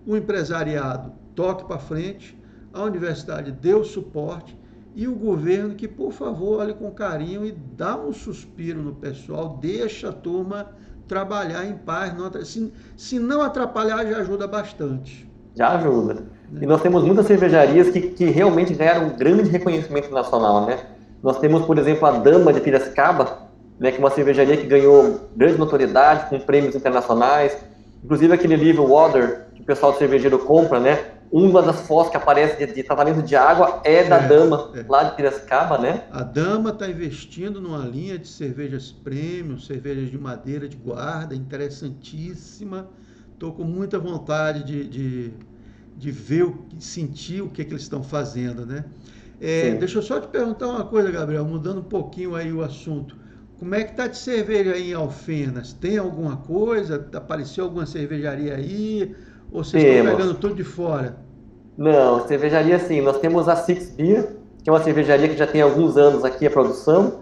[0.05, 2.37] o empresariado toque para frente,
[2.73, 4.59] a universidade dê o suporte
[4.97, 9.57] e o governo que, por favor, olhe com carinho e dá um suspiro no pessoal,
[9.61, 10.73] deixa a turma
[11.07, 12.13] trabalhar em paz.
[12.17, 15.31] Não, se, se não atrapalhar, já ajuda bastante.
[15.55, 16.25] Já ajuda.
[16.61, 20.79] E nós temos muitas cervejarias que, que realmente ganharam um grande reconhecimento nacional, né?
[21.23, 23.39] Nós temos, por exemplo, a Dama de Piracicaba,
[23.79, 27.57] né, que é uma cervejaria que ganhou grande notoriedade com prêmios internacionais.
[28.05, 30.99] Inclusive aquele livro Water, que o pessoal do cervejeiro compra, né?
[31.35, 34.85] uma das fotos que aparece de, de, tratamento de água é da é, Dama, é.
[34.89, 36.05] lá de Piracicaba, né?
[36.13, 42.89] A Dama está investindo numa linha de cervejas premium, cervejas de madeira de guarda, interessantíssima.
[43.33, 45.33] Estou com muita vontade de, de,
[45.97, 48.85] de ver, sentir o que, que eles estão fazendo, né?
[49.41, 53.17] É, deixa eu só te perguntar uma coisa, Gabriel, mudando um pouquinho aí o assunto.
[53.59, 55.73] Como é que tá de cerveja aí em Alfenas?
[55.73, 57.09] Tem alguma coisa?
[57.15, 59.15] Apareceu alguma cervejaria aí?
[59.53, 59.99] Ou vocês Temos.
[59.99, 61.17] estão pegando tudo de fora?
[61.77, 63.01] Não, cervejaria sim.
[63.01, 66.47] Nós temos a Six Beer, que é uma cervejaria que já tem alguns anos aqui
[66.47, 67.21] a produção.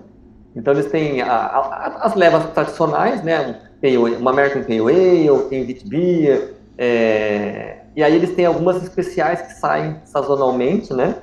[0.55, 3.61] Então eles têm a, a, as levas tradicionais, né?
[4.19, 7.82] Uma American Pale Ale, tem Wheat Beer, é...
[7.95, 11.17] e aí eles têm algumas especiais que saem sazonalmente, né?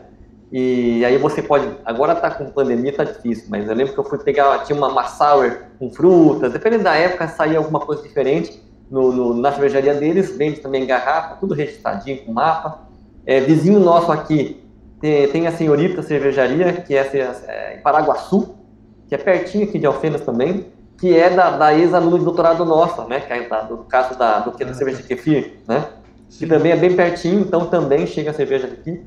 [0.51, 4.03] E aí você pode, agora tá com pandemia, tá difícil, mas eu lembro que eu
[4.03, 8.59] fui pegar, tinha uma sour com frutas, dependendo da época saía alguma coisa diferente
[8.89, 12.87] no, no, na cervejaria deles, vende também garrafa, tudo registradinho com mapa.
[13.25, 14.63] É, vizinho nosso aqui
[14.99, 17.01] tem, tem, a Senhorita Cervejaria, que é,
[17.47, 18.55] é, em Paraguaçu,
[19.07, 20.65] que é pertinho aqui de Alfenas também,
[20.97, 23.19] que é da, da ex-aluna de doutorado nossa, né?
[23.19, 25.85] Que é da, do caso da, do que da cerveja de kefir, né?
[26.37, 29.01] Que também é bem pertinho, então também chega a cerveja daqui.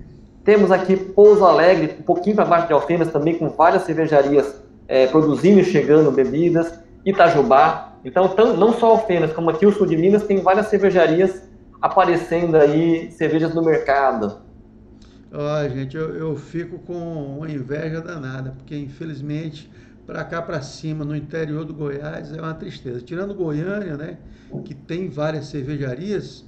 [0.44, 5.06] Temos aqui Pouso Alegre, um pouquinho para baixo de Alfenas, também com várias cervejarias é,
[5.06, 6.78] produzindo e chegando bebidas.
[7.04, 7.96] Itajubá.
[8.04, 11.42] Então, tão, não só Alfenas, como aqui o sul de Minas, tem várias cervejarias
[11.80, 14.40] aparecendo aí cervejas no mercado?
[15.32, 16.92] Ó, oh, gente, eu, eu fico com
[17.38, 19.70] uma inveja danada, porque infelizmente
[20.06, 23.00] para cá para cima, no interior do Goiás, é uma tristeza.
[23.00, 24.18] Tirando Goiânia, né,
[24.64, 26.44] que tem várias cervejarias,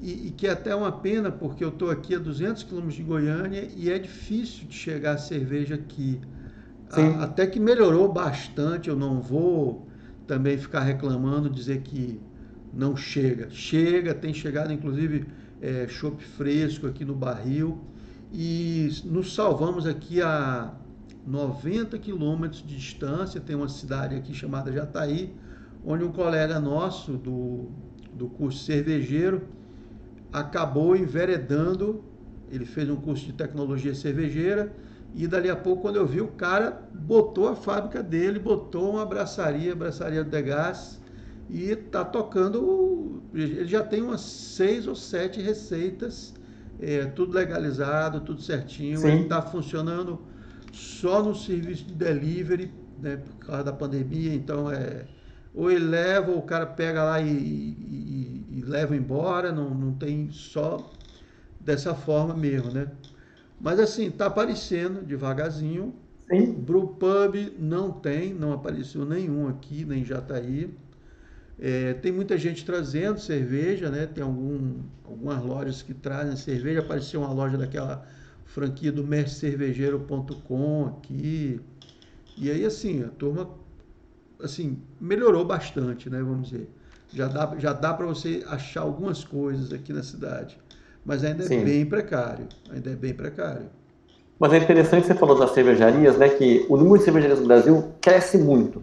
[0.00, 3.02] e, e que é até uma pena, porque eu estou aqui a 200 quilômetros de
[3.02, 6.20] Goiânia e é difícil de chegar a cerveja aqui.
[6.90, 9.86] A, até que melhorou bastante, eu não vou
[10.26, 12.20] também ficar reclamando, dizer que
[12.72, 13.50] não chega.
[13.50, 15.26] Chega, tem chegado inclusive
[15.60, 17.78] é, chopp fresco aqui no barril
[18.32, 20.72] e nos salvamos aqui a
[21.26, 23.38] 90 quilômetros de distância.
[23.40, 25.34] Tem uma cidade aqui chamada Jataí,
[25.84, 27.68] onde um colega nosso do,
[28.14, 29.59] do curso cervejeiro
[30.32, 32.04] acabou enveredando.
[32.50, 34.74] Ele fez um curso de tecnologia cervejeira
[35.14, 39.04] e dali a pouco, quando eu vi, o cara botou a fábrica dele, botou uma
[39.04, 41.00] braçaria, braçaria de gás
[41.48, 43.22] e está tocando.
[43.34, 46.32] Ele já tem umas seis ou sete receitas,
[46.80, 48.98] é, tudo legalizado, tudo certinho.
[48.98, 49.08] Sim.
[49.08, 50.20] Ele está funcionando
[50.72, 54.32] só no serviço de delivery, né, por causa da pandemia.
[54.34, 55.06] Então é
[55.52, 58.09] ou ele leva, ou o cara pega lá e, e,
[58.70, 59.52] e leva embora.
[59.52, 60.90] Não, não tem só
[61.58, 62.88] dessa forma mesmo, né?
[63.60, 65.94] Mas assim, está aparecendo devagarzinho.
[66.30, 66.52] Sim.
[66.52, 70.72] Brewpub não tem, não apareceu nenhum aqui, nem Jataí.
[71.58, 74.06] É, tem muita gente trazendo cerveja, né?
[74.06, 76.80] Tem algum, algumas lojas que trazem cerveja.
[76.80, 78.06] Apareceu uma loja daquela
[78.44, 81.60] franquia do mescervejeiro.com aqui.
[82.38, 83.50] E aí, assim, a turma
[84.42, 86.22] assim, melhorou bastante, né?
[86.22, 86.70] Vamos dizer.
[87.12, 90.58] Já dá, já dá para você achar algumas coisas aqui na cidade.
[91.04, 91.64] Mas ainda é Sim.
[91.64, 92.46] bem precário.
[92.72, 93.66] Ainda é bem precário.
[94.38, 96.28] Mas é interessante você falou das cervejarias, né?
[96.28, 98.82] Que o número de cervejarias no Brasil cresce muito.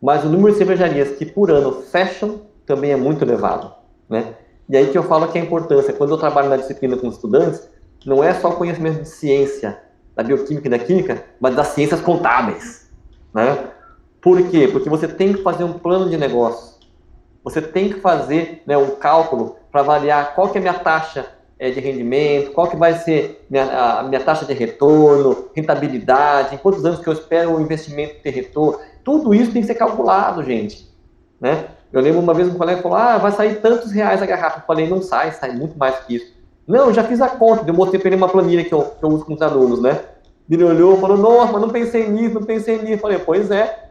[0.00, 3.72] Mas o número de cervejarias que por ano fecham também é muito elevado,
[4.08, 4.34] né?
[4.68, 7.68] E aí que eu falo que a importância, quando eu trabalho na disciplina com estudantes,
[8.06, 9.78] não é só conhecimento de ciência,
[10.14, 12.88] da bioquímica e da química, mas das ciências contábeis,
[13.34, 13.70] né?
[14.22, 14.68] Por quê?
[14.68, 16.73] Porque você tem que fazer um plano de negócio.
[17.44, 21.26] Você tem que fazer né, um cálculo para avaliar qual que é a minha taxa
[21.58, 23.64] é, de rendimento, qual que vai ser minha,
[23.98, 28.30] a minha taxa de retorno, rentabilidade, em quantos anos que eu espero o investimento ter
[28.30, 28.80] retorno.
[29.04, 30.90] Tudo isso tem que ser calculado, gente.
[31.38, 31.66] Né?
[31.92, 34.60] Eu lembro uma vez um colega falou, ah, vai sair tantos reais a garrafa.
[34.60, 36.32] Eu falei, não sai, sai muito mais que isso.
[36.66, 39.04] Não, eu já fiz a conta, eu mostrei para ele uma planilha que eu, que
[39.04, 40.00] eu uso com os alunos, né?
[40.50, 42.92] Ele olhou e falou, nossa, mas não pensei nisso, não pensei nisso.
[42.92, 43.88] Eu falei, pois é,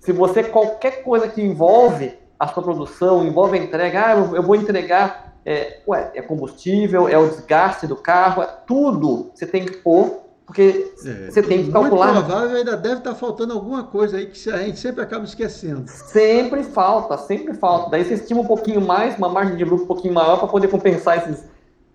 [0.00, 4.54] se você, qualquer coisa que envolve a sua produção, envolve a entrega, ah, eu vou
[4.54, 9.78] entregar, é, ué, é combustível, é o desgaste do carro, é tudo você tem que
[9.78, 12.14] pôr, porque é, você tem que calcular.
[12.14, 15.84] Muito provável ainda deve estar faltando alguma coisa aí que a gente sempre acaba esquecendo.
[15.88, 17.90] Sempre falta, sempre falta.
[17.90, 20.68] Daí você estima um pouquinho mais, uma margem de lucro um pouquinho maior para poder
[20.68, 21.44] compensar esses.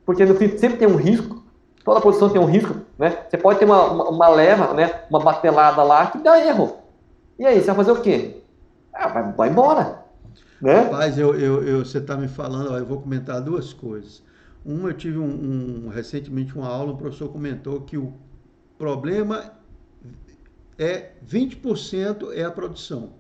[0.06, 1.42] Porque no fim sempre tem um risco,
[1.84, 3.18] toda produção tem um risco, né?
[3.28, 5.02] Você pode ter uma, uma, uma leva, né?
[5.10, 6.78] Uma batelada lá que dá erro.
[7.40, 8.44] E aí, você vai fazer o quê?
[8.94, 10.03] Ah, vai, vai embora.
[10.64, 10.80] Né?
[10.84, 14.24] Rapaz, eu, eu, eu você está me falando, ó, eu vou comentar duas coisas.
[14.64, 18.14] Uma, eu tive um, um, recentemente uma aula, um professor comentou que o
[18.78, 19.52] problema
[20.78, 23.12] é 20% é a produção.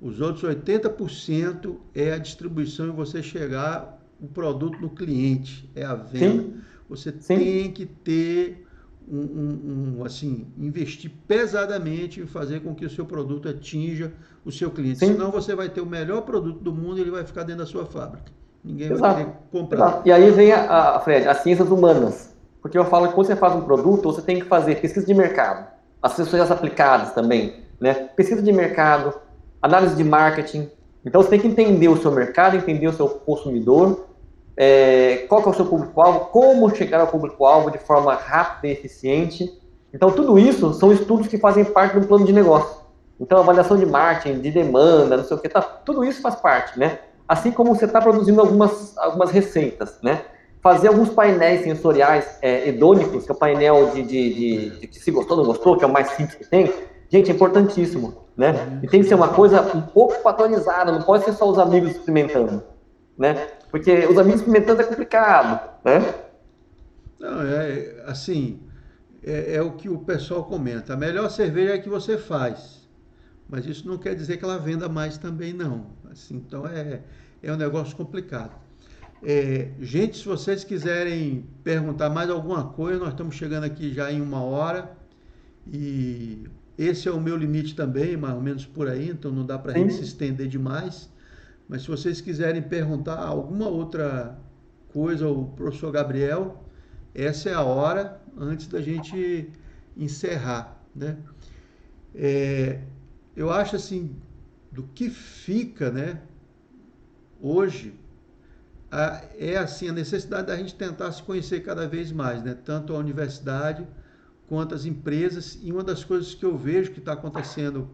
[0.00, 5.94] Os outros 80% é a distribuição e você chegar o produto no cliente, é a
[5.94, 6.42] venda.
[6.42, 6.60] Sim.
[6.88, 7.36] Você Sim.
[7.36, 8.65] tem que ter
[9.08, 14.12] um, um, assim, investir pesadamente em fazer com que o seu produto atinja
[14.44, 14.98] o seu cliente.
[14.98, 15.12] Sim.
[15.12, 17.66] Senão você vai ter o melhor produto do mundo e ele vai ficar dentro da
[17.66, 18.32] sua fábrica.
[18.64, 19.00] Ninguém Exato.
[19.00, 19.78] vai querer comprar.
[19.78, 20.08] Exato.
[20.08, 22.34] E aí vem a, a, Fred, as ciências humanas.
[22.60, 25.14] Porque eu falo que quando você faz um produto, você tem que fazer pesquisa de
[25.14, 25.68] mercado,
[26.02, 27.94] assessorias aplicadas também, né?
[28.16, 29.14] Pesquisa de mercado,
[29.62, 30.68] análise de marketing.
[31.04, 34.05] Então você tem que entender o seu mercado, entender o seu consumidor
[34.56, 39.52] é, qual é o seu público-alvo, como chegar ao público-alvo de forma rápida e eficiente.
[39.92, 42.86] Então, tudo isso são estudos que fazem parte do plano de negócio.
[43.20, 46.78] Então, avaliação de marketing, de demanda, não sei o que, tá, tudo isso faz parte,
[46.78, 46.98] né?
[47.28, 50.22] Assim como você está produzindo algumas, algumas receitas, né?
[50.62, 55.10] Fazer alguns painéis sensoriais é, hedônicos, que é o painel de, de, de, de, se
[55.10, 56.72] gostou ou não gostou, que é o mais simples que tem,
[57.08, 58.80] gente, é importantíssimo, né?
[58.82, 61.92] E tem que ser uma coisa um pouco patronizada, não pode ser só os amigos
[61.92, 62.62] experimentando,
[63.16, 63.48] né?
[63.70, 66.14] Porque os amigos experimentando é complicado, né?
[67.18, 68.60] Não, é assim,
[69.22, 70.94] é, é, o que o pessoal comenta.
[70.94, 72.86] A melhor cerveja é a que você faz.
[73.48, 75.86] Mas isso não quer dizer que ela venda mais também, não.
[76.10, 77.02] Assim, então é,
[77.42, 78.52] é um negócio complicado.
[79.22, 84.20] É, gente, se vocês quiserem perguntar mais alguma coisa, nós estamos chegando aqui já em
[84.20, 84.96] uma hora.
[85.66, 86.44] E
[86.78, 89.72] esse é o meu limite também, mais ou menos por aí, então não dá para
[89.72, 91.10] a gente se estender demais.
[91.68, 94.38] Mas se vocês quiserem perguntar alguma outra
[94.92, 96.64] coisa ao professor Gabriel,
[97.14, 99.50] essa é a hora antes da gente
[99.96, 101.16] encerrar, né?
[102.14, 102.80] É,
[103.34, 104.16] eu acho assim,
[104.70, 106.20] do que fica, né?
[107.40, 107.94] Hoje
[108.90, 112.54] a, é assim a necessidade da gente tentar se conhecer cada vez mais, né?
[112.54, 113.86] Tanto a universidade
[114.46, 115.58] quanto as empresas.
[115.62, 117.90] E uma das coisas que eu vejo que está acontecendo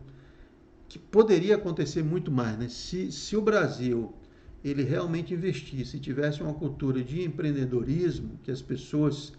[0.92, 2.68] que poderia acontecer muito mais, né?
[2.68, 4.12] Se, se o Brasil
[4.62, 9.32] ele realmente investisse, tivesse uma cultura de empreendedorismo, que as pessoas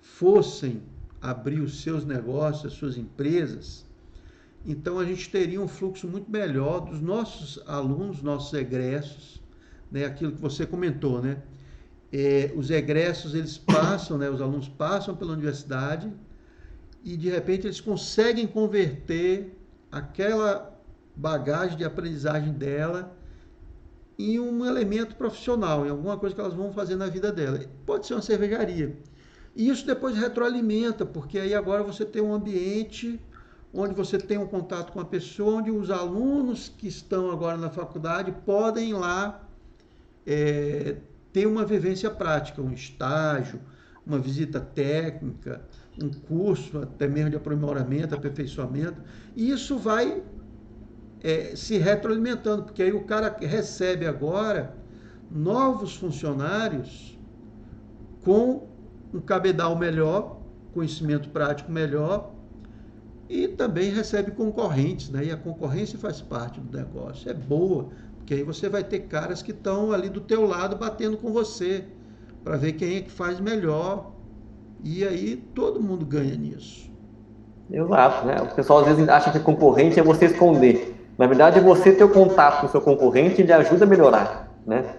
[0.00, 0.80] fossem
[1.20, 3.84] abrir os seus negócios, as suas empresas,
[4.64, 9.42] então a gente teria um fluxo muito melhor dos nossos alunos, nossos egressos,
[9.90, 10.04] né?
[10.04, 11.42] Aquilo que você comentou, né?
[12.12, 14.30] É, os egressos eles passam, né?
[14.30, 16.12] Os alunos passam pela universidade
[17.02, 19.58] e de repente eles conseguem converter
[19.90, 20.71] aquela
[21.14, 23.16] bagagem de aprendizagem dela
[24.18, 27.60] em um elemento profissional, em alguma coisa que elas vão fazer na vida dela.
[27.84, 28.96] Pode ser uma cervejaria.
[29.54, 33.20] E isso depois retroalimenta, porque aí agora você tem um ambiente
[33.74, 37.70] onde você tem um contato com a pessoa, onde os alunos que estão agora na
[37.70, 39.42] faculdade podem lá
[40.26, 40.96] é,
[41.32, 43.60] ter uma vivência prática, um estágio,
[44.06, 45.62] uma visita técnica,
[46.02, 49.00] um curso até mesmo de aprimoramento, aperfeiçoamento,
[49.34, 50.22] e isso vai
[51.22, 54.74] é, se retroalimentando, porque aí o cara recebe agora
[55.30, 57.18] novos funcionários
[58.24, 58.66] com
[59.14, 60.40] um cabedal melhor,
[60.74, 62.32] conhecimento prático melhor,
[63.28, 65.26] e também recebe concorrentes, né?
[65.26, 67.30] E a concorrência faz parte do negócio.
[67.30, 71.16] É boa, porque aí você vai ter caras que estão ali do teu lado batendo
[71.16, 71.84] com você
[72.44, 74.12] para ver quem é que faz melhor.
[74.84, 76.90] E aí todo mundo ganha nisso.
[77.70, 78.36] Exato, né?
[78.42, 81.01] O pessoal às vezes acha que concorrente é você esconder.
[81.22, 84.52] Na verdade, você ter o contato com o seu concorrente e ele ajuda a melhorar,
[84.66, 84.96] né?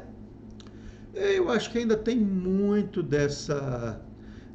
[1.13, 3.99] É, eu acho que ainda tem muito dessa,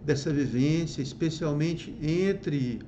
[0.02, 2.80] dessa vivência, especialmente entre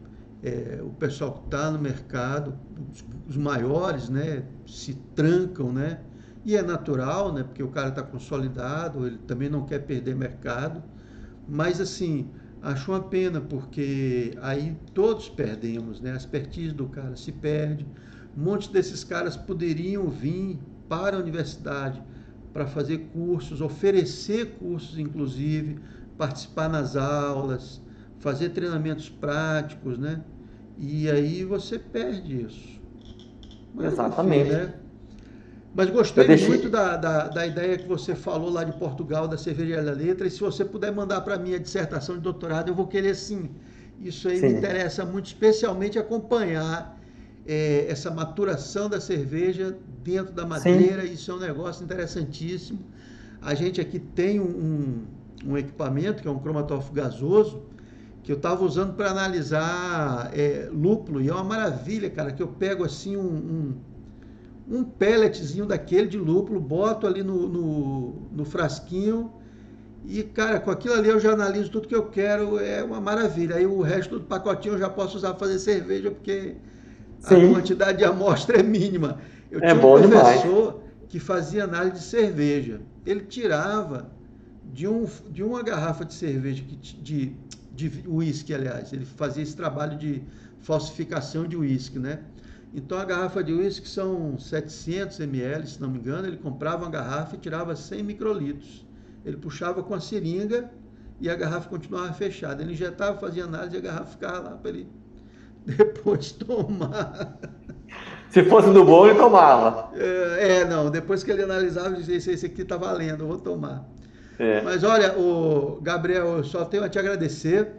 [0.42, 2.54] é, o pessoal que está no mercado,
[2.90, 5.98] os, os, maiores, né, se trancam, né?
[6.42, 7.42] E é natural, né?
[7.42, 10.82] Porque o cara está consolidado, ele também não quer perder mercado.
[11.46, 12.30] Mas assim,
[12.62, 16.12] acho uma pena, porque aí todos perdemos, né?
[16.14, 17.86] A expertise do cara se perde.
[18.36, 20.58] Muitos desses caras poderiam vir
[20.88, 22.02] para a universidade
[22.52, 25.78] para fazer cursos, oferecer cursos, inclusive,
[26.18, 27.80] participar nas aulas,
[28.18, 30.22] fazer treinamentos práticos, né?
[30.76, 32.80] E aí você perde isso.
[33.74, 34.48] Mas, Exatamente.
[34.48, 34.74] Enfim, né?
[35.72, 36.48] Mas gostei deixei...
[36.48, 40.26] muito da, da, da, ideia que você falou lá de Portugal, da Cervejaria da Letra,
[40.26, 43.50] e se você puder mandar para mim a dissertação de doutorado, eu vou querer sim.
[44.00, 44.48] Isso aí sim.
[44.48, 46.99] me interessa muito, especialmente acompanhar
[47.46, 51.12] é, essa maturação da cerveja dentro da madeira, sim.
[51.12, 52.78] isso é um negócio interessantíssimo.
[53.40, 55.04] A gente aqui tem um,
[55.44, 57.62] um equipamento, que é um cromatógrafo gasoso,
[58.22, 62.48] que eu estava usando para analisar é, lúpulo, e é uma maravilha, cara, que eu
[62.48, 63.74] pego assim um, um
[64.70, 69.32] um pelletzinho daquele de lúpulo, boto ali no, no, no, frasquinho
[70.04, 73.56] e, cara, com aquilo ali eu já analiso tudo que eu quero, é uma maravilha.
[73.56, 76.54] Aí o resto do pacotinho eu já posso usar para fazer cerveja, porque
[77.20, 77.50] Sim.
[77.50, 79.18] a quantidade de amostra é mínima.
[79.50, 80.74] Eu é tinha um professor demais.
[81.08, 82.80] que fazia análise de cerveja.
[83.04, 84.10] Ele tirava
[84.72, 87.36] de, um, de uma garrafa de cerveja, de,
[87.72, 90.22] de uísque, aliás, ele fazia esse trabalho de
[90.60, 92.20] falsificação de uísque, né?
[92.72, 96.90] Então a garrafa de uísque são 700 ml, se não me engano, ele comprava uma
[96.90, 98.86] garrafa e tirava 100 microlitros.
[99.24, 100.70] Ele puxava com a seringa
[101.20, 102.62] e a garrafa continuava fechada.
[102.62, 104.88] Ele injetava, fazia análise e a garrafa ficava lá para ele
[105.66, 107.38] depois tomar.
[108.30, 109.90] Se fosse do bom, ele tomava.
[109.96, 113.38] É, é, não, depois que ele analisava, ele dizia, esse aqui está valendo, eu vou
[113.38, 113.88] tomar.
[114.38, 114.62] É.
[114.62, 117.72] Mas olha, o Gabriel, eu só tenho a te agradecer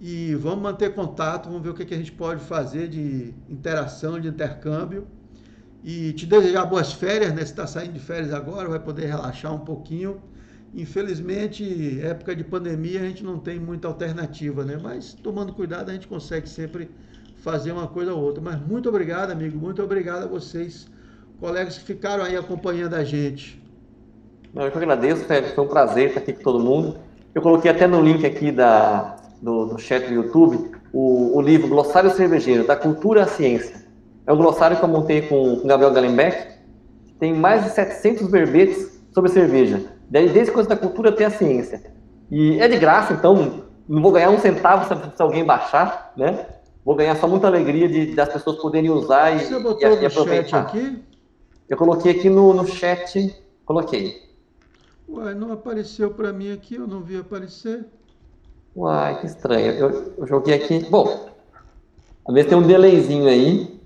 [0.00, 4.20] e vamos manter contato, vamos ver o que, que a gente pode fazer de interação,
[4.20, 5.06] de intercâmbio.
[5.82, 7.38] E te desejar boas férias, né?
[7.38, 10.20] Você está saindo de férias agora, vai poder relaxar um pouquinho.
[10.74, 14.78] Infelizmente, época de pandemia, a gente não tem muita alternativa, né?
[14.80, 16.90] Mas tomando cuidado, a gente consegue sempre
[17.36, 18.42] fazer uma coisa ou outra.
[18.42, 19.58] Mas muito obrigado, amigo.
[19.58, 20.86] Muito obrigado a vocês,
[21.40, 23.62] colegas que ficaram aí acompanhando a gente.
[24.54, 25.54] Eu que agradeço, Félix.
[25.54, 26.98] Foi um prazer estar aqui com todo mundo.
[27.34, 31.68] Eu coloquei até no link aqui da, do, do chat do YouTube o, o, livro
[31.68, 33.86] Glossário Cervejeiro, da Cultura à Ciência.
[34.26, 36.56] É um glossário que eu montei com o Gabriel Gallenbeck.
[37.18, 39.97] Tem mais de 700 verbetes sobre cerveja.
[40.10, 41.92] Desde coisa da cultura até a ciência.
[42.30, 46.46] E é de graça, então não vou ganhar um centavo se, se alguém baixar, né?
[46.84, 50.06] Vou ganhar só muita alegria de, das pessoas poderem usar e, Você botou e, e
[50.06, 50.60] aproveitar.
[50.62, 51.02] aqui?
[51.68, 53.34] Eu coloquei aqui no, no chat,
[53.66, 54.22] coloquei.
[55.08, 57.86] Ué, não apareceu para mim aqui, eu não vi aparecer.
[58.74, 59.72] Uai, que estranho.
[59.72, 60.86] Eu, eu joguei aqui.
[60.90, 61.28] Bom,
[62.26, 63.80] às vezes tem um delayzinho aí.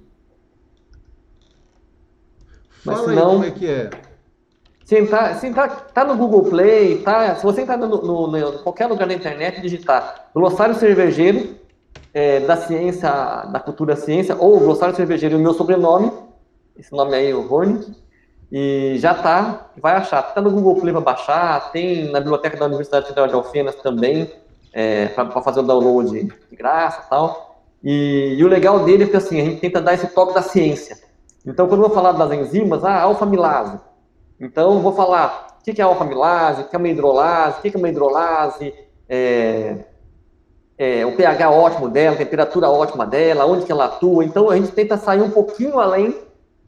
[2.84, 3.90] Mas Fala senão, aí como é que é.
[4.92, 8.58] Se entrar, se entrar, tá no Google Play, tá, se você entrar no, no, no
[8.58, 11.56] qualquer lugar da internet digitar glossário cervejeiro
[12.12, 13.10] é, da ciência,
[13.50, 16.12] da cultura ciência, ou glossário cervejeiro o meu sobrenome,
[16.76, 17.90] esse nome aí, o Hornick,
[18.52, 20.20] e já tá, vai achar.
[20.34, 24.30] Tá no Google Play para baixar, tem na biblioteca da Universidade Federal de Alfenas também,
[24.74, 26.10] é, para fazer o download
[26.50, 27.62] de graça tal.
[27.82, 30.42] E, e, o legal dele é que assim, a gente tenta dar esse toque da
[30.42, 30.98] ciência.
[31.46, 33.80] Então, quando eu vou falar das enzimas, ah, alfa-milase.
[34.42, 37.78] Então, vou falar o que é alfa-milase, o que é uma hidrolase, o que é
[37.78, 38.74] uma hidrolase,
[39.08, 39.76] é,
[40.76, 44.24] é, o pH ótimo dela, a temperatura ótima dela, onde que ela atua.
[44.24, 46.16] Então, a gente tenta sair um pouquinho além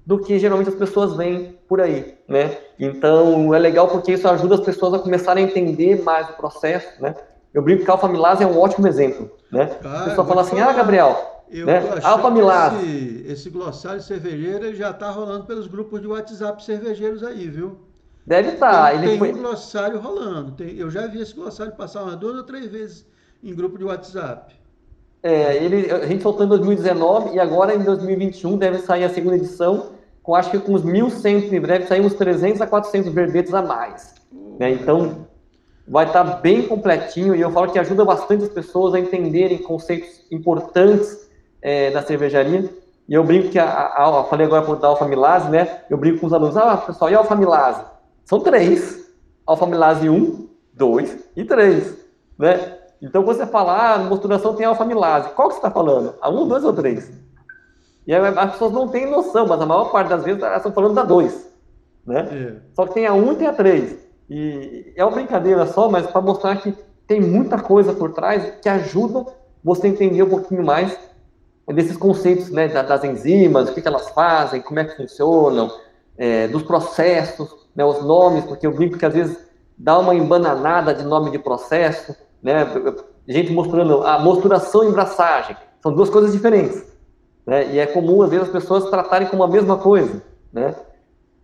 [0.07, 2.57] do que geralmente as pessoas veem por aí, né?
[2.79, 7.03] Então, é legal porque isso ajuda as pessoas a começarem a entender mais o processo,
[7.03, 7.17] né?
[7.53, 9.71] Eu brinco que a alfa-milase é um ótimo exemplo, né?
[9.85, 11.83] Ah, a pessoa fala assim, ah, Gabriel, eu né?
[12.03, 12.85] alfa-milase.
[12.85, 17.79] Esse, esse glossário cervejeiro já está rolando pelos grupos de WhatsApp cervejeiros aí, viu?
[18.27, 18.71] Deve estar.
[18.71, 18.95] Tá.
[18.95, 20.53] Ele tem um glossário rolando.
[20.53, 23.07] Tem, eu já vi esse glossário passar umas duas ou três vezes
[23.43, 24.55] em grupo de WhatsApp.
[25.23, 29.37] É, ele, a gente soltou em 2019 e agora em 2021 deve sair a segunda
[29.37, 29.93] edição,
[30.23, 33.63] com acho que com uns 1.100 em breve, sair uns 300 a 400 verbetes a
[33.63, 34.15] mais.
[34.59, 34.73] Né?
[34.73, 35.27] Então,
[35.87, 39.59] vai estar tá bem completinho e eu falo que ajuda bastante as pessoas a entenderem
[39.59, 41.24] conceitos importantes
[41.65, 42.71] é, da cervejaria.
[43.09, 45.81] E eu brinco que, a, a, a falei agora da alfamilase, né?
[45.89, 47.83] Eu brinco com os alunos, ah, pessoal, e a alfamilase?
[48.25, 49.11] São três.
[49.47, 51.97] Alfamilase 1, 2 e 3,
[52.39, 52.79] né?
[53.03, 56.15] Então, quando você fala, ah, mosturação tem alfamilase, qual que você está falando?
[56.21, 57.13] A 1, 2 ou 3?
[58.07, 60.73] E aí, as pessoas não têm noção, mas a maior parte das vezes elas estão
[60.73, 61.51] falando da 2,
[62.07, 62.29] né?
[62.31, 62.75] É.
[62.75, 63.99] Só que tem a 1 e tem a 3.
[64.31, 66.75] E é uma brincadeira só, mas para mostrar que
[67.07, 69.27] tem muita coisa por trás que ajuda
[69.63, 70.99] você a entender um pouquinho mais
[71.73, 75.71] desses conceitos, né, das enzimas, o que, elas fazem, como é que funcionam,
[76.17, 79.39] é, dos processos, né, os nomes, porque eu brinco que às vezes
[79.77, 82.67] dá uma embananada de nome de processo, né,
[83.27, 86.85] gente mostrando a mosturação e embraçagem, são duas coisas diferentes,
[87.47, 90.75] né, e é comum às vezes as pessoas tratarem como a mesma coisa, né,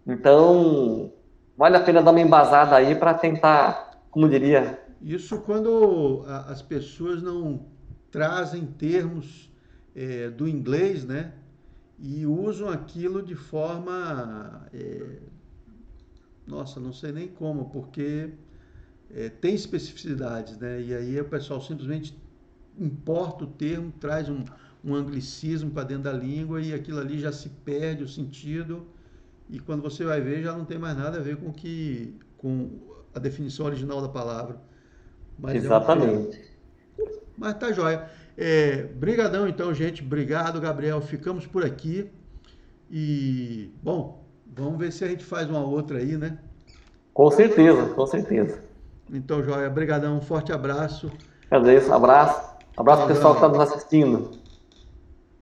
[0.07, 1.11] então
[1.57, 4.79] vale a pena dar uma embasada aí para tentar, como diria...
[5.03, 7.61] Isso quando as pessoas não
[8.11, 9.50] trazem termos
[9.95, 11.33] é, do inglês, né,
[11.99, 15.19] e usam aquilo de forma é,
[16.51, 18.31] nossa, não sei nem como, porque
[19.11, 20.83] é, tem especificidades, né?
[20.83, 22.17] E aí o pessoal simplesmente
[22.79, 24.45] importa o termo, traz um,
[24.85, 28.87] um anglicismo para dentro da língua e aquilo ali já se perde o sentido
[29.49, 32.81] e quando você vai ver já não tem mais nada a ver com que com
[33.15, 34.61] a definição original da palavra.
[35.39, 36.37] Mas Exatamente.
[36.37, 36.51] É.
[37.37, 38.09] Mas tá jóia.
[38.37, 40.03] É, brigadão então, gente.
[40.03, 41.01] Obrigado, Gabriel.
[41.01, 42.11] Ficamos por aqui.
[42.91, 44.21] E, bom,
[44.57, 46.39] Vamos ver se a gente faz uma outra aí, né?
[47.15, 48.63] Com certeza, com certeza.
[49.13, 51.11] Então, Joia, brigadão, um forte abraço.
[51.51, 52.51] Agradeço, abraço.
[52.77, 54.31] Abraço, pessoal que está nos assistindo.